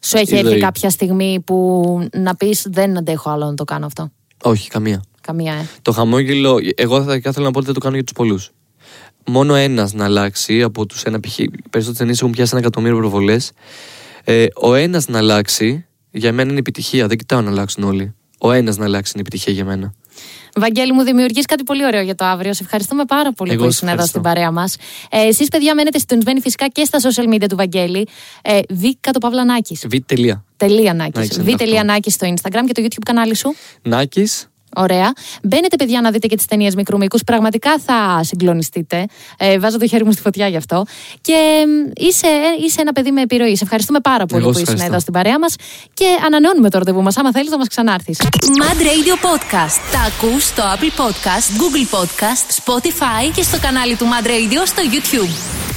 Σου 0.01 0.17
έχει 0.17 0.35
έρθει 0.35 0.57
κάποια 0.57 0.89
στιγμή 0.89 1.41
που 1.45 2.09
να 2.13 2.35
πεις 2.35 2.65
δεν 2.69 2.97
αντέχω 2.97 3.29
άλλο 3.29 3.45
να 3.45 3.53
το 3.53 3.63
κάνω 3.63 3.85
αυτό. 3.85 4.11
Όχι, 4.43 4.69
καμία. 4.69 5.03
Καμία, 5.21 5.53
ε. 5.53 5.67
Το 5.81 5.91
χαμόγελο, 5.91 6.57
εγώ 6.75 7.03
θα 7.03 7.15
ήθελα 7.15 7.45
να 7.45 7.51
πω 7.51 7.57
ότι 7.57 7.65
δεν 7.65 7.73
το 7.73 7.79
κάνω 7.79 7.95
για 7.95 8.03
τους 8.03 8.13
πολλούς 8.13 8.51
μόνο 9.25 9.55
ένας 9.55 9.93
να 9.93 10.05
αλλάξει 10.05 10.61
από 10.61 10.85
τους 10.85 11.03
ένα 11.03 11.19
π.χ. 11.19 11.35
Περισσότερε 11.69 11.97
ταινίες 11.97 12.19
έχουν 12.19 12.31
πιάσει 12.31 12.49
ένα 12.53 12.61
εκατομμύριο 12.61 12.97
προβολέ. 12.97 13.37
Ε, 14.23 14.45
ο 14.55 14.73
ένας 14.73 15.07
να 15.07 15.17
αλλάξει 15.17 15.85
για 16.11 16.33
μένα 16.33 16.49
είναι 16.49 16.59
επιτυχία. 16.59 17.07
Δεν 17.07 17.17
κοιτάω 17.17 17.41
να 17.41 17.49
αλλάξουν 17.49 17.83
όλοι. 17.83 18.15
Ο 18.39 18.51
ένας 18.51 18.77
να 18.77 18.85
αλλάξει 18.85 19.11
είναι 19.15 19.21
επιτυχία 19.21 19.53
για 19.53 19.65
μένα. 19.65 19.93
Βαγγέλη, 20.55 20.93
μου 20.93 21.03
δημιουργείς 21.03 21.45
κάτι 21.45 21.63
πολύ 21.63 21.85
ωραίο 21.85 22.01
για 22.01 22.15
το 22.15 22.25
αύριο. 22.25 22.53
Σε 22.53 22.63
ευχαριστούμε 22.63 23.05
πάρα 23.05 23.33
πολύ 23.33 23.51
Εγώ 23.51 23.63
που 23.63 23.69
ήσουν 23.69 23.87
εδώ 23.87 24.05
στην 24.05 24.21
παρέα 24.21 24.51
μας. 24.51 24.75
Ε, 25.11 25.27
Εσείς, 25.27 25.47
παιδιά, 25.47 25.75
μένετε 25.75 25.99
συντονισμένοι 25.99 26.41
φυσικά 26.41 26.67
και 26.67 26.83
στα 26.83 26.99
social 27.01 27.33
media 27.33 27.45
του 27.49 27.55
Βαγγέλη. 27.55 28.07
Ε, 28.41 28.59
Β. 28.69 28.83
Παύλα 29.19 29.45
Β. 29.87 29.95
Τελεία. 30.05 30.43
Τελεία 30.57 30.93
Νάκης. 30.93 31.41
Β. 31.41 31.49
στο 32.05 32.33
Instagram 32.33 32.63
και 32.67 32.73
το 32.73 32.81
YouTube 32.81 33.03
κανάλι 33.05 33.35
σου. 33.35 33.55
Νάκης 33.81 34.49
Ωραία. 34.77 35.13
Μπαίνετε, 35.43 35.75
παιδιά, 35.75 36.01
να 36.01 36.11
δείτε 36.11 36.27
και 36.27 36.35
τις 36.35 36.45
ταινίες 36.45 36.75
μικρού 36.75 36.97
μήκους. 36.97 37.23
Πραγματικά 37.23 37.79
θα 37.85 38.19
συγκλονιστείτε. 38.23 39.05
Ε, 39.37 39.59
βάζω 39.59 39.77
το 39.77 39.87
χέρι 39.87 40.05
μου 40.05 40.11
στη 40.11 40.21
φωτιά 40.21 40.47
γι' 40.47 40.57
αυτό. 40.57 40.85
Και 41.21 41.65
είσαι, 41.95 42.27
είσαι 42.65 42.81
ένα 42.81 42.91
παιδί 42.91 43.11
με 43.11 43.21
επιρροή. 43.21 43.55
Σε 43.55 43.63
ευχαριστούμε 43.63 43.99
πάρα 43.99 44.25
πολύ 44.25 44.41
Εγώ 44.41 44.51
που 44.51 44.59
ήσουν 44.59 44.79
εδώ 44.79 44.99
στην 44.99 45.13
παρέα 45.13 45.39
μας. 45.39 45.55
Και 45.93 46.05
ανανεώνουμε 46.25 46.69
το 46.69 46.77
ραντεβού 46.77 47.01
μας. 47.01 47.17
Άμα 47.17 47.31
θέλεις, 47.31 47.49
να 47.49 47.57
μας 47.57 47.67
ξανάρθεις. 47.67 48.17
Mad 48.61 48.79
Radio 48.81 49.15
Podcast. 49.27 49.79
Τα 49.91 49.99
ακούς 49.99 50.43
στο 50.43 50.63
Apple 50.63 51.01
Podcast, 51.01 51.47
Google 51.59 51.97
Podcast, 51.97 52.47
Spotify 52.63 53.31
και 53.35 53.41
στο 53.41 53.57
κανάλι 53.61 53.95
του 53.95 54.05
Mad 54.05 54.25
Radio 54.25 54.61
στο 54.65 54.81
YouTube. 54.91 55.76